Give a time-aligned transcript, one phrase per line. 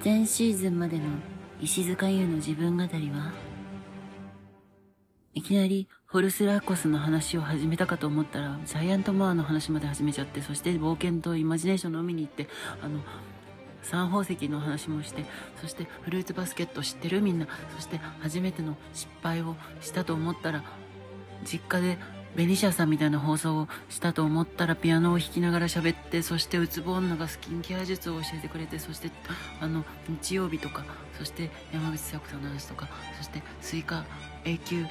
[0.00, 1.04] 前シーズンまでの
[1.60, 3.32] 石塚優の自分語りは、
[5.34, 12.48] いきなりフォルスラコスの話を始めたかと思ったら、ジャイアントモアの話まで始めちゃって、そして冒険とイマジネーションの海に行って、
[12.82, 13.00] あの、
[13.82, 15.24] 三宝石の話もして、
[15.60, 17.20] そしてフルーツバスケット知ってる？
[17.20, 17.46] みんな。
[17.76, 20.64] そして初めての失敗をしたと思ったら、
[21.44, 21.98] 実家で
[22.34, 29.10] ベニシアさんみたいな放送をしたと思ったらピアノを弾きながら喋って、そしてうつぼ女がスキンケア術を教えてくれて、そして
[29.60, 30.84] あの、日曜日とか、
[31.18, 34.04] そして山口紗子さんの話とか、そしてスイカ
[34.44, 34.86] 永久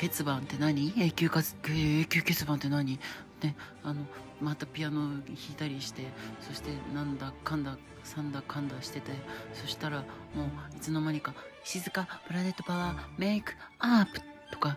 [0.00, 0.92] 欠番って何？
[0.96, 2.98] 永久か永久欠番って何？
[3.40, 4.06] で、あの、
[4.40, 6.06] またピアノ弾いたりして、
[6.40, 9.12] そしてなんだかんだ、さんだかんだしてて、
[9.54, 10.00] そしたら
[10.34, 14.20] もういつの間にか、静かプラネットパワーメイクアップ
[14.52, 14.76] とか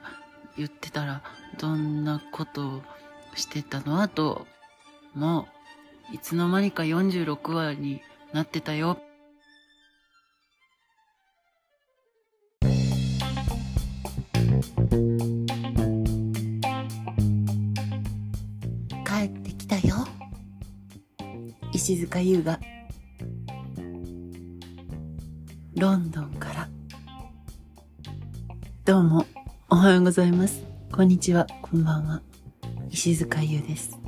[0.58, 1.22] 言ってたら、
[1.60, 2.82] どんなことを
[3.36, 4.02] してたの？
[4.02, 4.48] あと、
[5.14, 5.48] も
[6.12, 8.98] う、いつの間にか46話になってたよ。
[19.06, 20.08] 帰ってきたよ。
[21.74, 22.60] 石塚優が。
[25.76, 26.70] ロンドンから。
[28.86, 29.26] どうも。
[29.76, 30.64] おはようございます。
[30.90, 32.22] こんにちは、こんばんは。
[32.92, 34.00] 石塚優です。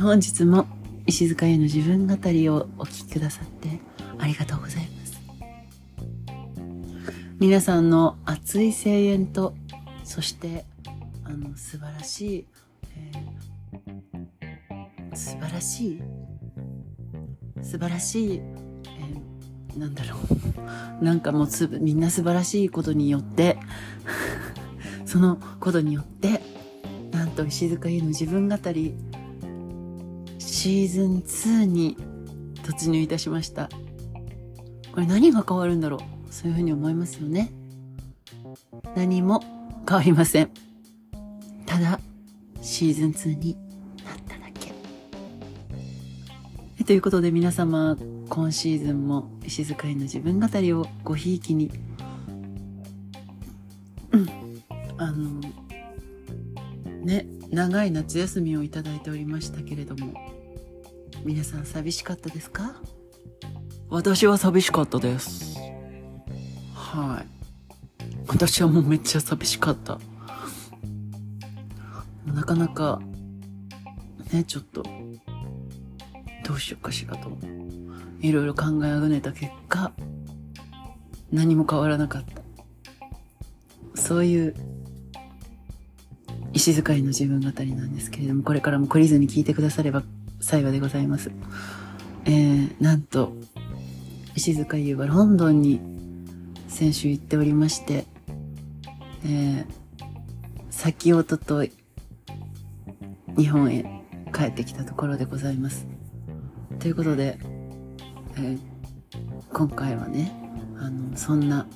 [0.00, 0.66] 本日も
[1.06, 3.80] 石塚優の自分語りをお聞きくださって
[4.18, 5.20] ありがとうございます。
[7.38, 9.54] 皆さんの熱い声援と、
[10.02, 10.64] そして、
[11.22, 12.46] あの、素晴らしい、
[12.96, 16.02] えー、素晴らしい、
[17.62, 18.42] 素晴らしい、
[19.76, 20.16] なんだろ
[21.00, 21.04] う。
[21.04, 23.58] なんかもうつ、みんな素晴らしいことによって、
[25.04, 26.42] そのことによって、
[27.12, 28.94] なんと石塚優の自分語り、
[30.38, 31.96] シーズン2に
[32.62, 33.68] 突入いたしました。
[34.92, 37.52] これ何が変わるんだろうそういうふうに思いますよね。
[38.94, 39.42] 何も
[39.88, 40.50] 変わりません。
[41.66, 42.00] ただ、
[42.62, 43.65] シーズン2に
[46.86, 47.96] ということで皆様、
[48.28, 51.72] 今シーズンも石塚優の自分語りをごひいきに
[54.96, 55.40] あの
[57.02, 60.14] ね長い夏休みをいただいておりましたけれども
[61.24, 62.76] 皆さん寂しかったですか？
[63.90, 65.58] 私は寂しかったです。
[66.72, 67.26] はい。
[68.28, 69.98] 私はもうめっちゃ寂しかった。
[72.24, 73.00] なかなか
[74.32, 74.84] ねちょっと
[76.46, 77.30] どうしようかしらと
[78.20, 79.92] いろいろ考えあぐねた結果
[81.32, 84.54] 何も変わらなかったそういう
[86.52, 90.02] 石使いの自分語りなんですけれども、これからも懲りずに聞いてくだされば
[90.40, 91.30] 幸いでございます。
[92.24, 93.34] えー、なんと、
[94.34, 95.80] 石塚優はロンドンに
[96.68, 98.06] 先週行っておりまして、
[99.24, 99.66] えー、
[100.70, 101.72] 先おととい、
[103.36, 104.02] 日本へ
[104.32, 105.86] 帰ってきたところでございます。
[106.86, 107.36] ということで、
[108.36, 108.58] えー、
[109.52, 110.32] 今回はね、
[110.78, 111.66] あの、そんな、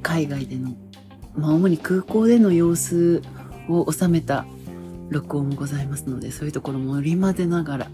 [0.00, 0.74] 海外での
[1.36, 3.20] まあ、主に空港での様子
[3.68, 4.46] を収めた
[5.10, 7.90] 録音もございますので、そういうところも織り交ぜながら、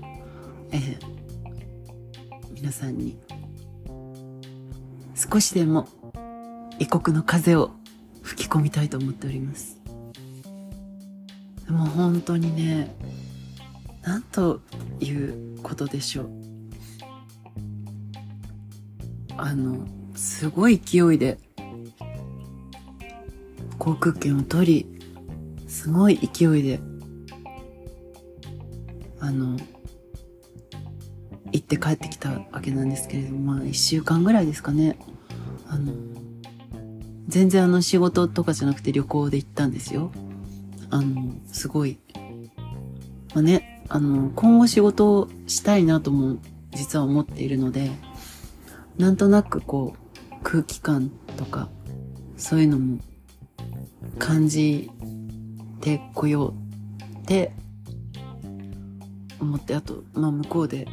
[0.71, 0.99] えー、
[2.55, 3.19] 皆さんに
[5.17, 5.89] 少しでも
[6.79, 7.73] 異国の風を
[8.23, 9.81] 吹き込みたいと思っております。
[11.67, 12.95] でも本当にね、
[14.03, 14.61] なんと
[15.01, 16.31] いうことでしょう。
[19.37, 21.39] あの、すごい勢いで
[23.79, 24.87] 航空券を取り、
[25.67, 26.81] すごい勢いで、
[29.19, 29.57] あの、
[31.53, 34.99] 行って帰ってきたわけなんですけれども、まあ一週間ぐらいですかね。
[35.69, 35.93] あの、
[37.29, 40.13] 全然あの仕事とかじゃなくて旅行で行ったんですよ。
[40.91, 41.99] あの、すごい。
[43.35, 46.39] まあね、あの、今後仕事をしたいなとも
[46.73, 47.91] 実は思っているので、
[48.99, 51.69] なんとなくこう、空気感とか、
[52.37, 52.99] そういうのも
[54.19, 54.91] 感じ
[55.81, 56.53] てこよう
[57.23, 57.53] って
[59.41, 60.87] 思ってあと、まあ、向こうで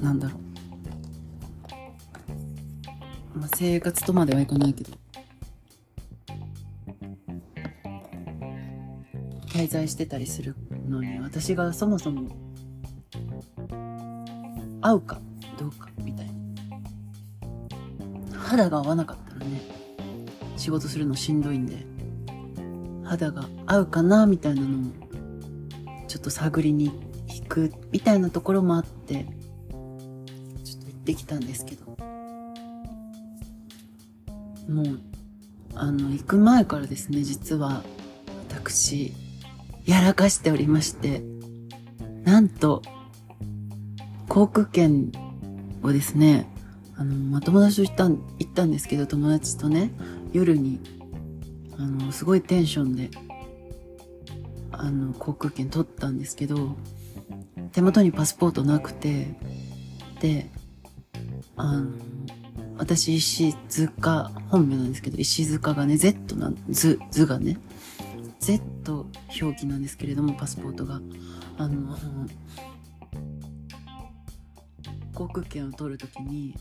[0.00, 0.36] なんだろ
[3.34, 4.92] う、まあ、生活とまではいかないけど。
[9.62, 10.56] 滞在してたりする
[10.88, 12.36] のに私がそもそも
[14.80, 15.20] 合うか
[15.58, 16.32] どうかみたいな
[18.38, 19.60] 肌が合わなかったらね
[20.56, 21.86] 仕事するのしんどいんで
[23.04, 24.92] 肌が合うかなみたいなのを
[26.08, 26.90] ちょっと探りに
[27.28, 29.24] 行くみたいなところもあって、
[30.64, 31.86] ちょっと行ってきたんですけど。
[34.68, 35.00] もう、
[35.74, 37.82] あの、行く前からですね、実は、
[38.50, 39.12] 私、
[39.84, 41.22] やらかしておりまして、
[42.24, 42.82] なんと、
[44.28, 45.12] 航空券
[45.82, 46.46] をですね、
[46.96, 49.90] あの、まあ、友達と行ったん、行ったんですけど、友達とね、
[50.32, 50.80] 夜に、
[51.78, 53.10] あの、すごいテンションで、
[54.70, 56.76] あの、航空券取ったんですけど、
[57.72, 59.36] 手元にパスポートなくて、
[60.20, 60.50] で、
[61.56, 61.90] あの、
[62.78, 67.58] 私、石塚、本名なんですけど、石塚がね、Z なん、図、図がね、
[68.82, 69.06] Z
[69.40, 71.00] 表記なんですけれども、パスポートが。
[71.58, 71.96] あの、
[75.14, 76.56] 航空券を取るときに、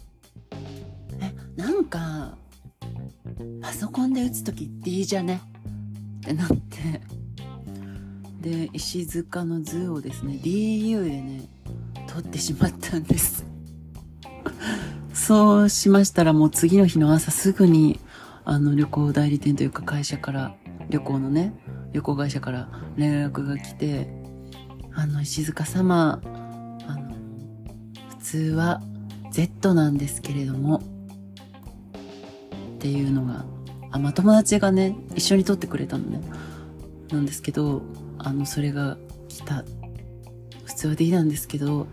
[1.20, 2.38] え、なんか、
[3.62, 5.42] パソコンで打つとき D じゃね？
[6.20, 7.02] ってなって、
[8.42, 11.50] で、石塚の図をですね、DU でね、
[12.08, 13.46] 取ってしまったんです。
[15.14, 18.00] そうしましたらもう次の日の朝すぐに、
[18.44, 20.56] あの旅行代理店というか会社から、
[20.90, 21.54] 旅行のね、
[21.94, 24.08] 旅行会社から連絡が来て、
[24.94, 26.22] あの、石塚様、
[26.88, 27.12] あの、
[28.10, 28.82] 普通は
[29.32, 30.82] Z なんですけれども、
[32.76, 33.46] っていうのが、
[33.92, 36.22] あ、まあ、友達がね、一緒に撮ってくれたのね。
[37.12, 37.82] なんですけど、
[38.18, 38.98] あの、それが
[39.28, 39.64] 来た。
[40.64, 41.88] 普通は D なんですけど、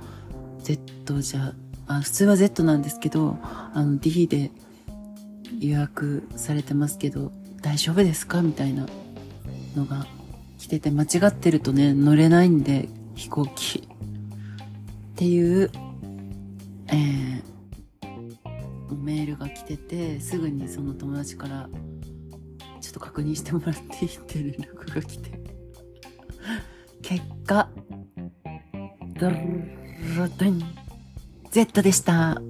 [0.63, 1.53] Z じゃ、
[1.87, 4.51] あ、普通は Z なんですけど、あの、D で
[5.61, 8.43] 予約されてますけど、大丈夫ですか？
[8.43, 8.87] みたいな
[9.79, 10.07] のが
[10.59, 13.79] 来てて、間違ってるとね、乗れないんで、飛行機。
[13.79, 13.83] っ
[15.17, 15.71] ていう、
[16.89, 17.43] えー、
[19.03, 21.69] メールが来てて、すぐにその友達から、
[22.81, 25.31] ちょっと確認してもらっていいって連絡が来て。
[27.03, 27.69] 結果、
[29.19, 30.63] ドルルドン
[31.51, 32.41] Z でした。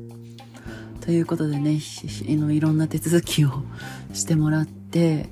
[1.00, 3.62] ということでね、ひひのいろんな手続きを
[4.12, 5.28] してもらって、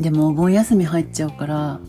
[0.00, 1.80] でもお盆休み入っちゃうから、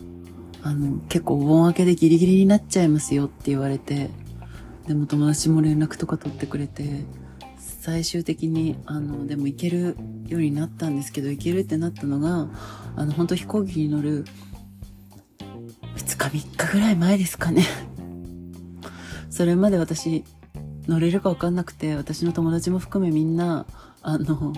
[0.62, 4.10] あの、結構お盆明けでギリギリになっちゃいますよって言われて、
[4.86, 7.04] でも友達も連絡とか取ってくれて、
[7.58, 9.96] 最終的に、あの、でも行ける
[10.26, 12.48] ようになったんですけど、行けるってなったのが、
[12.96, 14.24] あの、本当飛行機に乗る、
[15.96, 17.64] 2日3日ぐらい前ですかね。
[19.30, 20.24] それまで私、
[20.88, 23.66] 乗れるか分かんなくて、私の友達も含めみんな、
[24.02, 24.52] あの、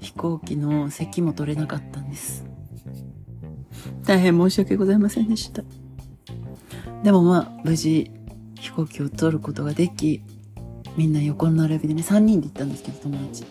[0.00, 2.47] 飛行機の席も取れなかったんです。
[4.08, 5.62] 大変申し訳ございませんでした。
[7.04, 8.10] でもまあ、無事、
[8.58, 10.22] 飛行機を取ることができ、
[10.96, 13.44] みんな横並びでね、3人で行ったんですけど、友達。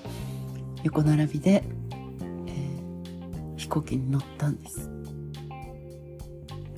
[0.81, 1.63] 横並びで、
[2.47, 4.89] えー飛行機に乗ったんです。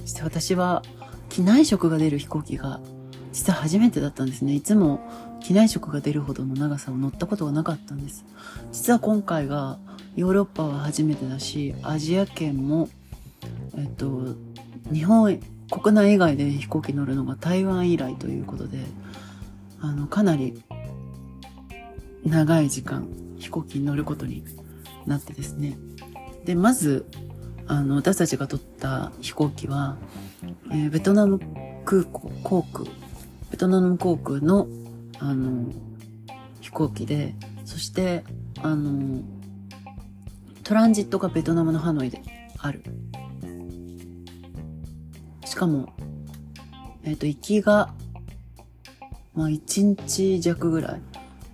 [0.01, 0.83] そして私は、
[1.29, 2.81] 機内食が出る飛行機が、
[3.31, 4.55] 実は初めてだったんですね。
[4.55, 4.99] いつも
[5.39, 8.25] 機内食が出るほどの長さを乗ったことがなかったんです。
[8.73, 9.79] 実は今回が
[10.17, 12.89] ヨーロッパは初めてだし、アジア圏も、
[13.77, 14.35] えっと、
[14.91, 15.39] 日本、
[15.69, 18.79] 国内以外で飛行機乗るのが台湾以来ということで、
[19.81, 20.61] あの、かなり
[22.23, 23.07] 長い時間
[23.37, 24.43] 飛行機に乗ることに
[25.05, 25.77] なってですね。
[26.45, 27.05] で、まず、
[27.67, 29.97] あの、私たちが取った飛行機は、
[30.71, 31.39] えーベトナム
[31.85, 32.89] 空港、航空、
[33.51, 34.67] ベトナム航空の、
[35.19, 35.71] あの、
[36.61, 37.35] 飛行機で、
[37.65, 38.23] そして、
[38.61, 39.21] あの、
[40.63, 42.21] トランジットがベトナムのハノイで
[42.57, 42.83] ある。
[45.59, 45.89] かも、
[47.03, 47.93] えっ、と、行きが、
[49.33, 51.01] まあ、1日弱ぐらい。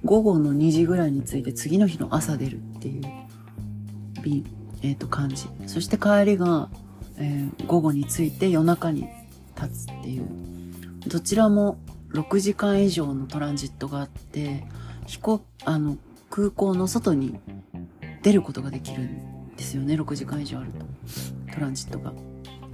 [0.03, 3.01] 午後の2時ぐらいに着いて、次の日の朝出るっていう、
[4.21, 4.45] 便、
[4.83, 5.47] えっ、と、感じ。
[5.65, 6.69] そして帰りが、
[7.17, 9.07] えー午後に着いて夜中に
[9.59, 10.27] 立つっていう。
[11.07, 11.77] どちらも
[12.11, 14.65] 6時間以上のトランジットがあって、
[15.07, 15.97] 飛行、あの、
[16.29, 17.39] 空港の外に
[18.21, 19.95] 出ることができるんですよね。
[19.95, 20.85] 6時間以上あると。
[21.55, 22.13] トランジットが。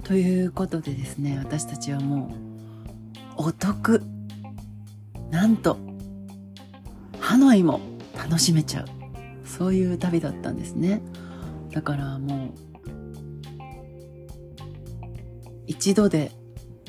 [0.04, 2.34] ということでですね、私たちはも
[3.38, 4.02] う、お得。
[5.30, 5.78] なんと、
[7.18, 7.80] ハノイも
[8.16, 8.86] 楽しめちゃう。
[9.46, 11.02] そういう旅だったんですね。
[11.72, 12.50] だからもう、
[15.66, 16.32] 一度で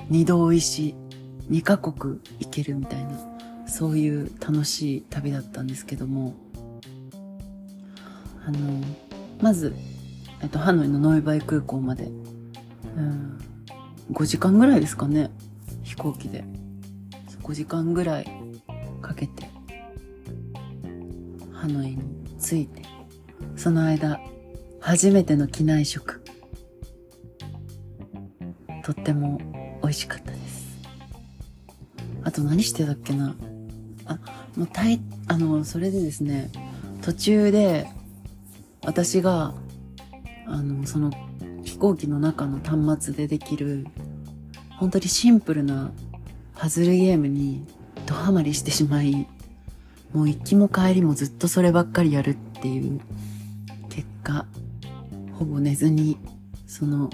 [0.10, 0.96] 二度美味しい、
[1.50, 3.12] 二カ国行けるみたいな、
[3.68, 6.36] そういう楽しい旅だったんですけども、
[8.46, 8.82] あの、
[9.42, 9.74] まず、
[10.42, 12.12] えっと、ハノイのノイバイ空港まで、
[14.12, 15.32] 5時間ぐらいですかね、
[15.84, 16.44] 飛行機で。
[17.44, 18.28] 5時間ぐらい
[19.02, 19.50] かけて、
[21.52, 22.00] ハノイに
[22.40, 22.82] 着いて、
[23.58, 24.20] その間、
[24.80, 26.24] 初めての機内食。
[28.84, 29.40] とっても
[29.82, 30.78] 美味しかったです。
[32.24, 33.36] あと何してたっけな。
[34.06, 34.20] あ、
[34.56, 36.50] もうたい、あの、それでですね、
[37.02, 37.88] 途中で、
[38.86, 39.54] 私が、
[40.48, 41.12] あの、その、
[41.74, 43.88] 飛行機の中の端末でできる、
[44.78, 45.92] 本当にシンプルな
[46.56, 47.66] パズルゲームに
[48.06, 49.28] ドハマりしてしまい、
[50.14, 53.02] もう行きも帰りもずっとそればっかりやるっていう
[53.90, 54.46] 結果、
[55.32, 56.20] ほぼ寝ずに、
[56.68, 57.10] その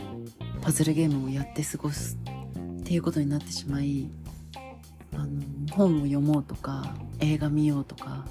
[0.62, 2.18] パズルゲームをやって過ごす
[2.82, 4.10] っていうことになってしまい、
[5.14, 8.26] あの、本を読もうとか、映画見ようとか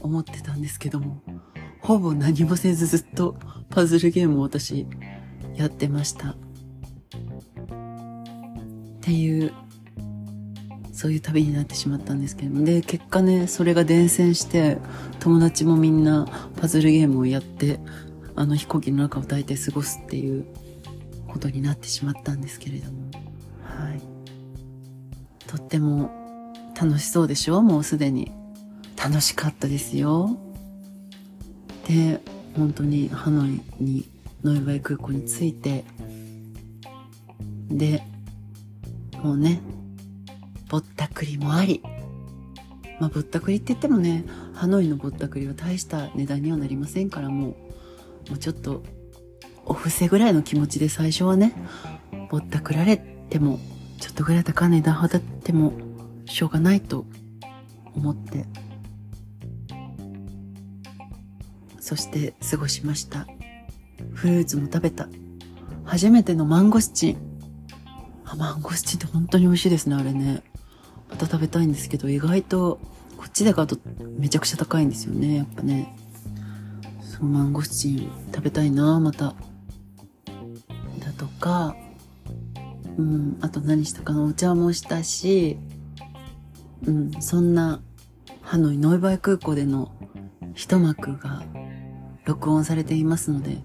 [0.00, 1.20] 思ってたんですけども、
[1.80, 3.36] ほぼ何もせずずっと
[3.70, 4.86] パズルゲームを私
[5.56, 6.30] やってました。
[6.30, 6.36] っ
[9.00, 9.52] ていう
[10.92, 12.64] そういう旅になってしまったんですけども。
[12.64, 14.78] で結果ねそれが伝染して
[15.20, 17.80] 友達もみんなパズルゲームをやって
[18.36, 20.46] あの飛行機の中を大体過ごすっていう
[21.28, 23.10] ことになってしまったんですけれども。
[23.62, 24.00] はい。
[25.46, 26.10] とっても
[26.80, 27.60] 楽しそうでしょ？
[27.62, 28.32] もうすでに。
[28.96, 30.38] 楽しかったですよ。
[31.86, 32.22] で
[32.56, 34.08] 本当にハノイに
[34.44, 35.84] ノイバイ空港に着いて
[37.70, 38.02] で
[39.22, 39.60] もうね
[40.68, 41.82] ぼったくりもあり。
[43.00, 44.24] まあ、ぼったくりって言ってもね、
[44.54, 47.50] ハノイのぼったくりは大した値段にはなりませんから、も
[48.28, 48.82] う、もうちょっと、
[49.66, 51.54] お布施ぐらいの気持ちで最初はね、
[52.30, 53.58] ぼったくられても、
[54.00, 55.72] ちょっとぐらい高い値段払っても、
[56.26, 57.06] しょうがないと
[57.94, 58.46] 思って、
[61.80, 63.26] そして過ごしました。
[64.12, 65.08] フルーツも食べた。
[65.84, 67.16] 初めてのマンゴスチン。
[68.24, 70.42] あ、マンゴスチンって本当に美味しいですね、あれね。
[71.10, 72.80] また食べたいんですけど、意外と
[73.16, 73.78] こっちで買うと
[74.18, 75.96] めちゃくちゃ高いんですよね、やっぱね。
[77.00, 79.34] そう、マンゴスチン食べたいな、また。
[80.98, 81.76] だとか、
[82.96, 85.58] うん、あと何したかな、お茶もしたし、
[86.86, 87.80] うん、そんな、
[88.42, 89.90] ハノイノイバイ空港での
[90.54, 91.42] 一幕が
[92.24, 93.62] 録音されていますので、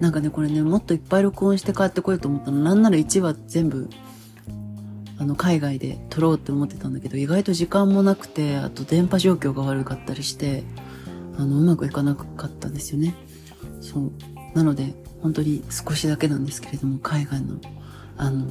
[0.00, 2.60] なんかね、これね、もっといっぱい録音して帰ってこようと思ったの。
[2.60, 3.88] なんなら1話全部
[5.20, 10.64] あの、海外で撮ろうって思ってたんだけど、意外と時間もなくて、あと電波状況が悪かったりして、
[11.36, 13.14] あの、うまくいかなかったんですよね。
[13.82, 14.12] そう。
[14.54, 17.56] なので、本当に少しだけなんですけれども、海外の、
[18.16, 18.46] あの、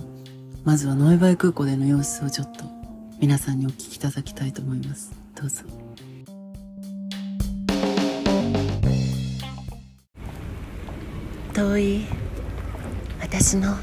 [0.63, 2.65] まずはノイバイ空港での様子をちょっと
[3.19, 5.11] 皆さんにお聞きいただきたいと思います。
[5.33, 5.78] どうぞ。
[11.59, 12.05] 遠い
[13.19, 13.75] 私の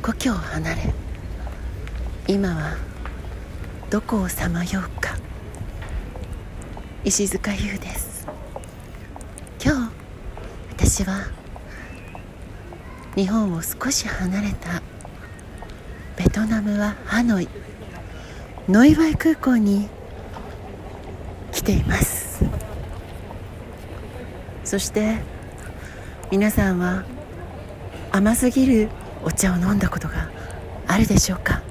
[0.00, 0.94] 故郷を離れ
[2.26, 2.78] 今は
[3.90, 5.14] どこをさまようか。
[7.04, 8.26] 石塚優です。
[9.62, 9.92] 今日
[10.70, 11.26] 私は
[13.14, 14.82] 日本を少し離れた
[16.16, 17.48] ベトナムはハノイ
[18.70, 19.90] ノイバイ空港に
[21.52, 22.42] 来ています。
[24.64, 25.18] そして
[26.30, 27.04] 皆さんは
[28.10, 28.88] 甘すぎる
[29.24, 30.30] お茶を飲んだことが
[30.86, 31.62] あるでしょうか？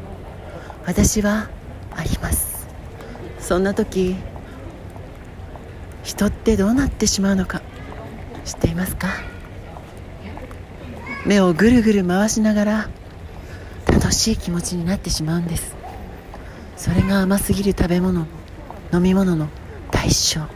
[0.86, 1.50] 私は
[1.96, 2.68] あります。
[3.40, 4.16] そんな時
[6.04, 7.62] 人ってどうなってしまうのか
[8.46, 9.08] 知っていますか？
[11.26, 12.90] 目をぐるぐる回しながら
[13.88, 15.76] 楽しい気持ちになってしまうんです。
[16.78, 18.28] それが甘すぎる食べ物
[18.94, 19.50] 飲み物の
[19.92, 20.48] 代償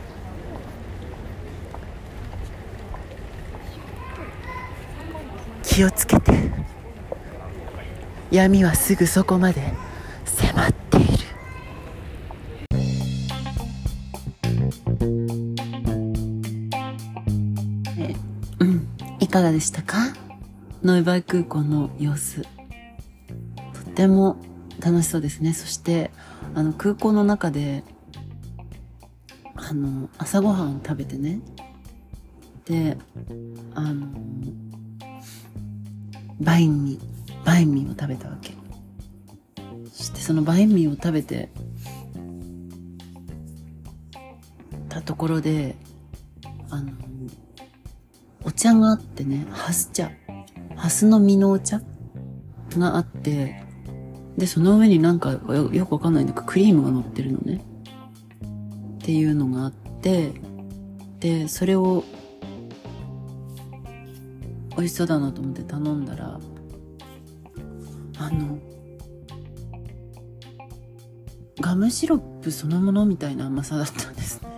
[5.71, 6.51] 気をつけて。
[8.29, 9.73] 闇はすぐそこまで
[10.25, 11.07] 迫っている。
[17.97, 18.15] え
[18.59, 18.85] うん。
[19.21, 19.95] いかがでしたか？
[20.83, 22.41] ノイバイ空港の様子。
[22.41, 22.47] と
[23.89, 24.35] っても
[24.81, 25.53] 楽しそうですね。
[25.53, 26.11] そして
[26.53, 27.85] あの空港の中で
[29.55, 31.39] あの朝ごはん食べてね。
[32.65, 32.97] で
[33.73, 34.07] あの
[36.41, 38.53] バインミーバインミーを食べたわけ。
[39.93, 41.49] してそのバインミーを食べて
[44.89, 45.75] たところで
[46.69, 46.91] あの
[48.43, 50.11] お茶があってねハス茶。
[50.75, 51.79] ハスの実のお茶
[52.77, 53.63] があって
[54.37, 57.61] でその上になんかよよくわかんないんだけどクリームが乗ってるのね。
[58.95, 60.31] っていうのがあって
[61.19, 62.03] でそれを
[64.81, 66.39] 美味しそうだなと思って頼んだら
[68.17, 68.57] あの
[71.59, 74.49] ガムシロップそのものみたいな甘さだったんですね。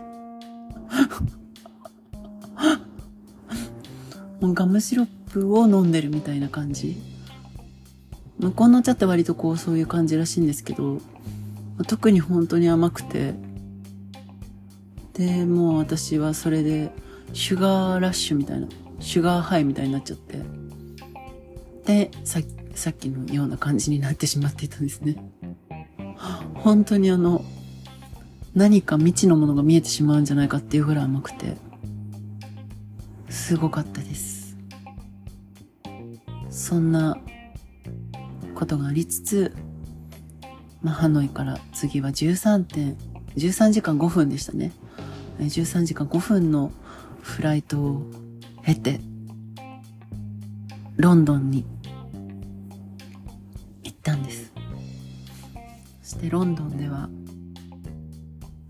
[4.40, 6.96] もうガムシロップを飲んでるみたいな感じ。
[8.40, 11.02] 向こうの茶って割とこうそういう感じらしいんですけど
[11.88, 13.36] 特に本当に甘くて。
[15.16, 16.92] でもう私はそれで
[17.34, 18.70] シュガーラッシュみたいな。
[19.04, 20.40] シュガーハイみたいになっちゃって。
[21.86, 22.40] でさ
[22.74, 25.18] さっきのような感じになってしまっていたんですね。
[26.56, 27.44] 本当にあの
[28.56, 31.58] 何か未知のものが見えてしまうんじゃないかっていうぐらい甘くて。
[33.30, 34.56] すごかったです。
[36.50, 37.18] そんな
[38.54, 39.56] ことがありつつ、
[40.84, 42.96] まあ、ハノイから次は13点
[43.36, 44.72] 13時間5分でしたね。
[45.40, 46.72] 13時間5分の
[47.22, 48.12] フライトを
[48.66, 49.02] 経て
[50.96, 51.66] ロンドンに
[53.84, 54.54] 行ったんです。
[56.02, 57.10] そしてロンドンでは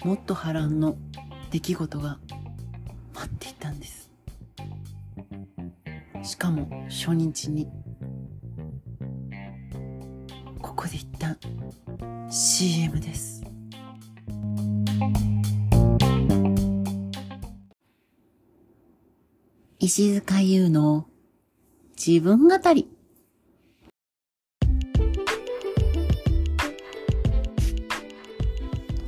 [0.03, 0.95] もっと波乱の
[1.51, 2.17] 出来事が
[3.13, 4.09] 待っていたんです。
[6.23, 7.67] しかも初日に
[10.59, 11.37] ここで一旦
[12.31, 13.43] CM です。
[19.85, 21.07] 石塚優の
[21.97, 22.87] 自分語り。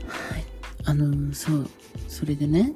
[0.05, 0.43] はい。
[0.83, 1.69] あのそう
[2.09, 2.73] それでね。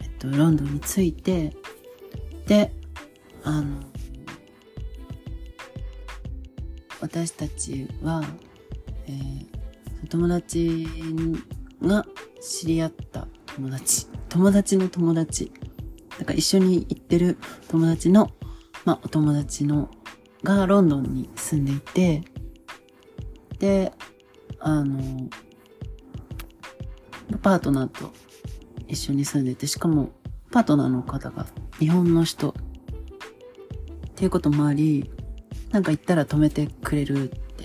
[0.00, 1.54] えっとロンドンに着いて
[2.46, 2.72] で
[3.44, 3.78] あの
[7.02, 8.22] 私たちは、
[9.06, 10.86] えー、友達
[11.82, 12.06] が
[12.40, 14.06] 知り合った友達。
[14.30, 15.52] 友達の友達。
[16.18, 18.30] だか一緒に行ってる友達の
[18.84, 19.90] まあお友達の
[20.42, 22.22] がロンドンに住んでいて
[23.58, 23.92] で
[24.60, 25.28] あの
[27.42, 28.12] パートナーと
[28.88, 30.10] 一緒に住んでて、しかも
[30.50, 31.46] パートナーの方が
[31.78, 32.52] 日本の人っ
[34.14, 35.10] ていうこともあり、
[35.70, 37.64] なんか行ったら止めてくれるって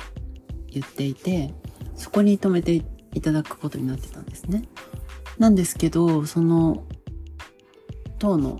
[0.69, 1.53] 言っていて、
[1.95, 2.83] そこに止めて
[3.13, 4.63] いただくことになってたんですね。
[5.39, 6.85] なんですけど、その、
[8.23, 8.57] 当の、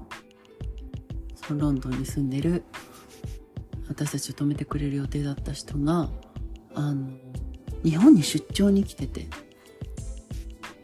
[1.36, 2.66] そのロンドンに住んでる、
[3.88, 6.10] 私たちを止めてくれる予定だった人が、
[6.76, 7.08] あの、
[7.82, 9.28] 日本に出張に来てて、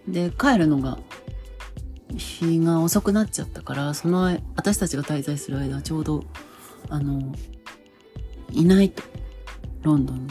[0.08, 0.98] で、帰るのが、
[2.16, 6.24] 日が遅くなっちゃったから、その、私たちが滞在する間、ちょうど、
[6.88, 7.36] あの、
[8.54, 9.04] いないと。
[9.82, 10.30] ロンドンに。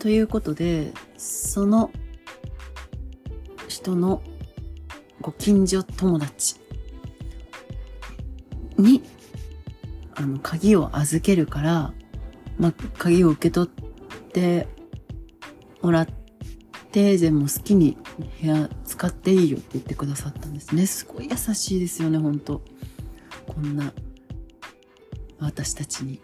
[0.00, 1.92] ということで、その
[3.68, 4.20] 人の
[5.20, 6.61] ご近所友達
[8.82, 9.02] に、
[10.14, 11.92] あの、鍵を預けるから、
[12.58, 14.68] まあ、鍵を受け取って
[15.80, 16.22] もらって、
[16.92, 17.96] で、全部好きに
[18.42, 20.86] 部屋使っていいよって言ってくださったんですね。
[20.86, 22.62] すごい優しいですよね、本当
[23.46, 23.92] こんな、
[25.38, 26.20] 私たちに。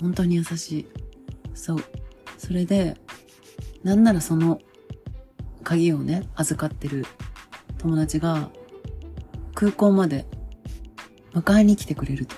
[0.00, 0.86] 本当に優しい。
[1.54, 1.84] そう。
[2.36, 2.96] それで、
[3.82, 4.60] なんならその
[5.62, 7.06] 鍵をね、預かってる
[7.78, 8.50] 友達が
[9.54, 10.26] 空港まで
[11.34, 12.36] 迎えに来てくれると。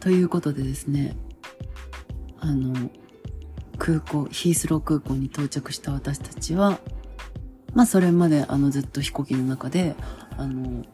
[0.00, 1.16] ということでですね、
[2.38, 2.90] あの、
[3.78, 6.78] 空港、ヒースロー空港に到着した私たちは、
[7.74, 9.94] まあそれまであのずっと飛行機の中で、
[10.36, 10.84] あの、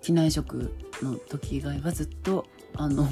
[0.00, 0.72] 機内食
[1.02, 3.08] の時以外はずっと、あの、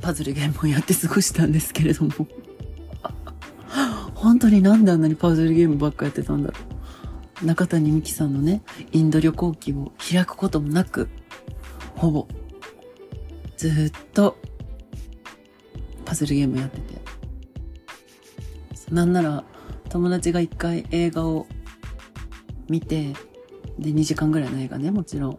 [0.00, 2.12] パズルゲームをやって過ごしたんですけれども
[4.36, 6.58] 本当になんであんなにパズルゲームばっかやってたんだろ
[7.42, 7.46] う。
[7.46, 8.60] 中谷美紀さんのね、
[8.92, 11.08] インド旅行記を開くこともなく、
[11.94, 12.28] ほぼ、
[13.56, 14.36] ずっと
[16.04, 17.00] パズルゲームやってて。
[18.90, 19.42] なんなら、
[19.88, 21.46] 友達が一回映画を
[22.68, 23.14] 見て、
[23.78, 25.38] で、2時間ぐらいの映画ね、もちろん。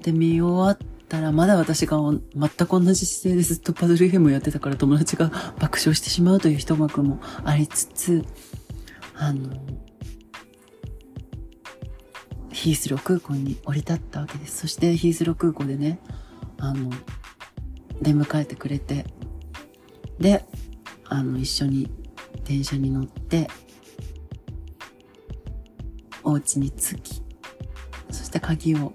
[0.00, 0.78] で、見終わっ
[1.10, 8.24] たら、まだ私が全く同じ姿勢でずっとパズルゲームをやってたから友達が爆笑してしまうという一幕もありつつ、
[9.16, 9.50] あの、
[12.52, 14.58] ヒースロー空港に降り立ったわけです。
[14.58, 15.98] そしてヒースロー空港でね、
[16.58, 16.90] あの、
[18.00, 19.04] 出迎えてくれて、
[20.20, 20.44] で、
[21.06, 21.90] あの、一緒に
[22.44, 23.48] 電車に乗って、
[26.22, 27.22] お家に着き、
[28.10, 28.92] そして鍵を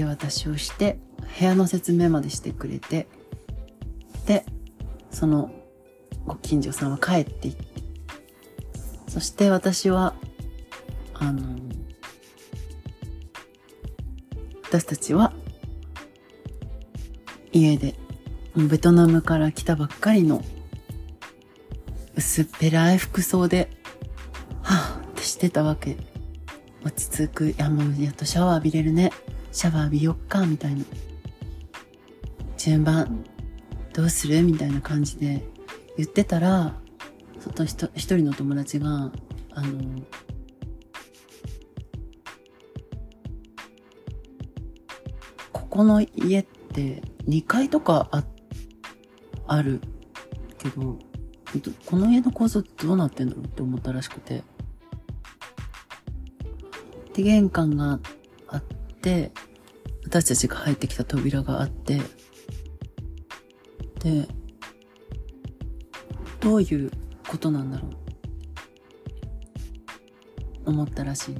[0.00, 0.98] け渡しをして、
[1.38, 3.06] 部屋の説明までしてくれて、
[4.26, 4.44] で、
[5.10, 5.50] その
[6.26, 7.64] ご近所さんは帰っていって、
[9.08, 10.14] そして私は、
[11.14, 11.42] あの、
[14.64, 15.32] 私たちは
[17.52, 17.94] 家で、
[18.56, 20.42] ベトナムから来たばっかりの
[22.16, 23.70] 薄っぺらい服装で、
[24.62, 25.96] はぁってしてたわけ。
[26.82, 27.50] 落ち着く。
[27.50, 29.12] いやもうやっとシャワー浴びれるね。
[29.52, 30.84] シャワー浴びよっかみたいな。
[32.56, 33.24] 順番。
[33.92, 35.44] どうするみたいな感じで
[35.96, 36.74] 言ってたら
[37.40, 39.10] 外一人の友達が
[39.52, 40.00] あの
[45.52, 48.24] ここの家って2階とかあ
[49.46, 49.80] ある
[50.58, 50.98] けど
[51.84, 54.42] この家の構造ってどうなってんだろうって思ったらしくて。
[57.12, 57.98] で玄関が
[58.46, 58.79] あって
[60.04, 62.00] 私たちが入ってきた扉があって
[64.00, 64.28] で
[66.40, 66.90] どういう
[67.28, 67.88] ことなんだろ
[70.64, 71.36] う思ったらしい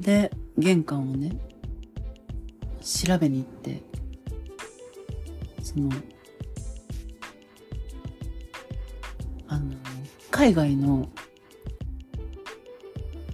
[0.00, 1.36] で玄関をね
[2.80, 3.82] 調べに行って
[5.62, 5.90] その
[9.48, 9.74] あの
[10.30, 11.08] 海外の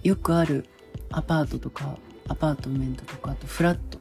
[0.03, 0.65] よくある
[1.11, 1.97] アパートとか
[2.29, 3.99] アパートメントとかあとフラット。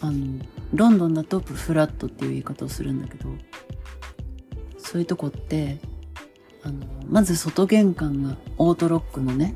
[0.00, 3.30] あのロンドンだとフラットっていう言い方をするんだけど
[4.78, 5.78] そういうとこって
[6.62, 9.54] あのまず外玄関がオートロックのね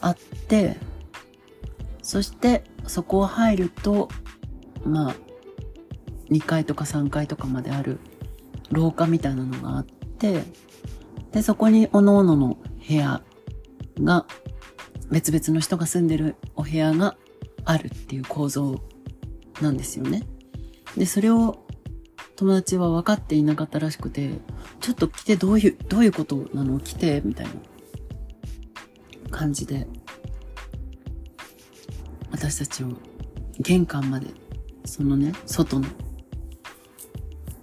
[0.00, 0.76] あって
[2.02, 4.08] そしてそこを入ると
[4.84, 5.14] まあ
[6.30, 7.98] 2階とか3階とかまである
[8.70, 10.42] 廊下みたいなのがあって
[11.32, 12.56] でそこに各々の
[12.88, 13.22] 部屋
[14.02, 14.26] が
[15.10, 17.16] 別々の人が住んでるお部屋が
[17.64, 18.80] あるっていう構造
[19.60, 20.26] なんですよね。
[20.96, 21.66] で、それを
[22.36, 24.30] 友達は分かっていなかったらしくて、
[24.80, 27.52] ちょっと来てどういう、どういうことなの来て、みたいな
[29.30, 29.86] 感じで、
[32.30, 32.92] 私たちを
[33.58, 34.28] 玄関まで、
[34.84, 35.86] そのね、外の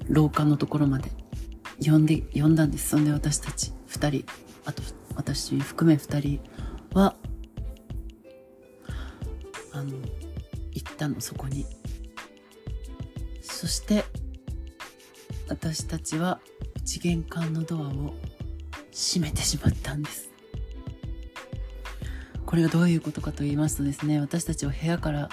[0.10, 1.12] 廊下のところまで
[1.84, 2.90] 呼んで、呼んだんです。
[2.90, 4.26] そんで私たち二人、
[4.66, 4.84] あと
[5.16, 6.40] 私含め二人
[6.94, 7.16] は、
[9.78, 9.98] あの、
[10.74, 11.66] 行ったの、そこに。
[13.42, 14.04] そして
[15.50, 16.40] 私たちは
[16.76, 18.14] 内玄関のドアを
[18.92, 20.30] 閉めてしまったんです。
[22.46, 25.30] これがどういうことかと言いますとですね私たちは部屋から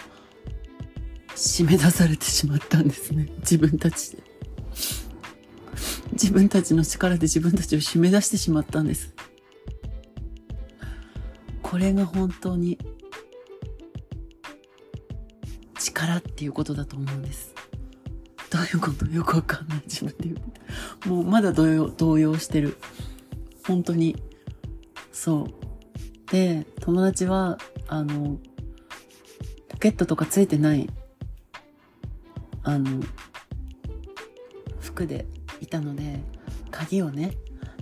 [1.37, 3.29] 締め出されてしまったんですね。
[3.41, 4.23] 自分たちで。
[6.13, 9.15] 自分たちの力で自分たちを締め出してしまったんです。
[11.63, 12.79] これが本当に
[16.07, 17.55] 力っていうことだと思うんです
[18.55, 20.35] どういうことよくわかんない自分で言
[21.07, 21.09] う。
[21.09, 22.77] もうまだ動揺、動揺してる。
[23.67, 24.15] 本当に。
[25.11, 26.31] そう。
[26.31, 28.39] で、友達は、あの、
[29.71, 30.89] ポケットとかついてない、
[32.63, 33.01] あの、
[34.81, 35.27] 服で
[35.61, 36.21] いたので、
[36.71, 37.33] 鍵をね、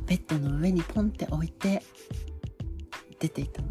[0.07, 1.83] ベッドの上にポンって置いて、
[3.21, 3.69] 出ていたの。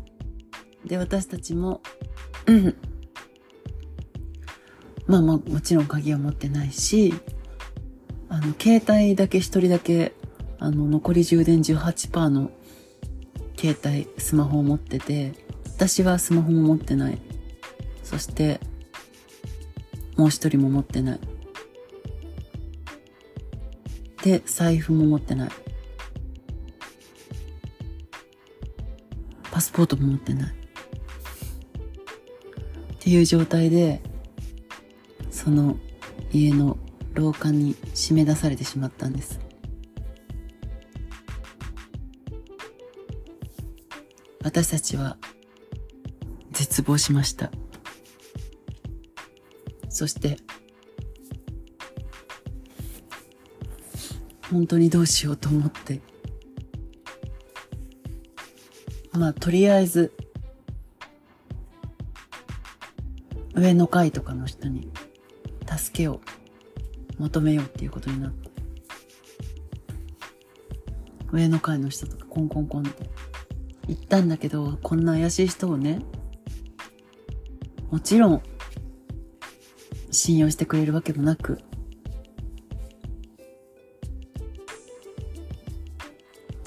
[0.85, 1.81] で、私たちも、
[2.45, 2.75] うん、
[5.11, 7.13] まあまあもちろん鍵は持ってないし、
[8.29, 10.13] あの、携帯だけ一人だけ、
[10.57, 12.49] あの、残り充電18%の
[13.59, 15.33] 携帯、スマホを持ってて、
[15.65, 17.17] 私はスマホも持ってない。
[18.05, 18.61] そして、
[20.15, 21.19] もう一人も持ってない。
[24.23, 25.49] で、財布も持ってない。
[29.51, 30.53] パスポートも持ってない。
[30.53, 30.55] っ
[32.97, 34.01] ていう状態で、
[35.43, 35.75] その
[36.31, 36.77] 家の
[37.15, 39.39] 廊下に締め出されてしまったんです。
[44.43, 45.17] 私たちは
[46.51, 47.49] 絶望しました。
[49.89, 50.37] そして
[54.51, 56.01] 本当にどうしようと思って
[59.11, 60.13] まあとりあえず
[63.55, 64.91] 上の階とかの人に
[65.77, 66.21] 助けを
[67.17, 68.49] 求めようっていうことになって
[71.31, 73.09] 上の階の人とかコンコンコンって
[73.87, 76.01] 言ったんだけどこんな怪しい人をね
[77.89, 78.41] もちろん
[80.11, 81.59] 信用してくれるわけもなく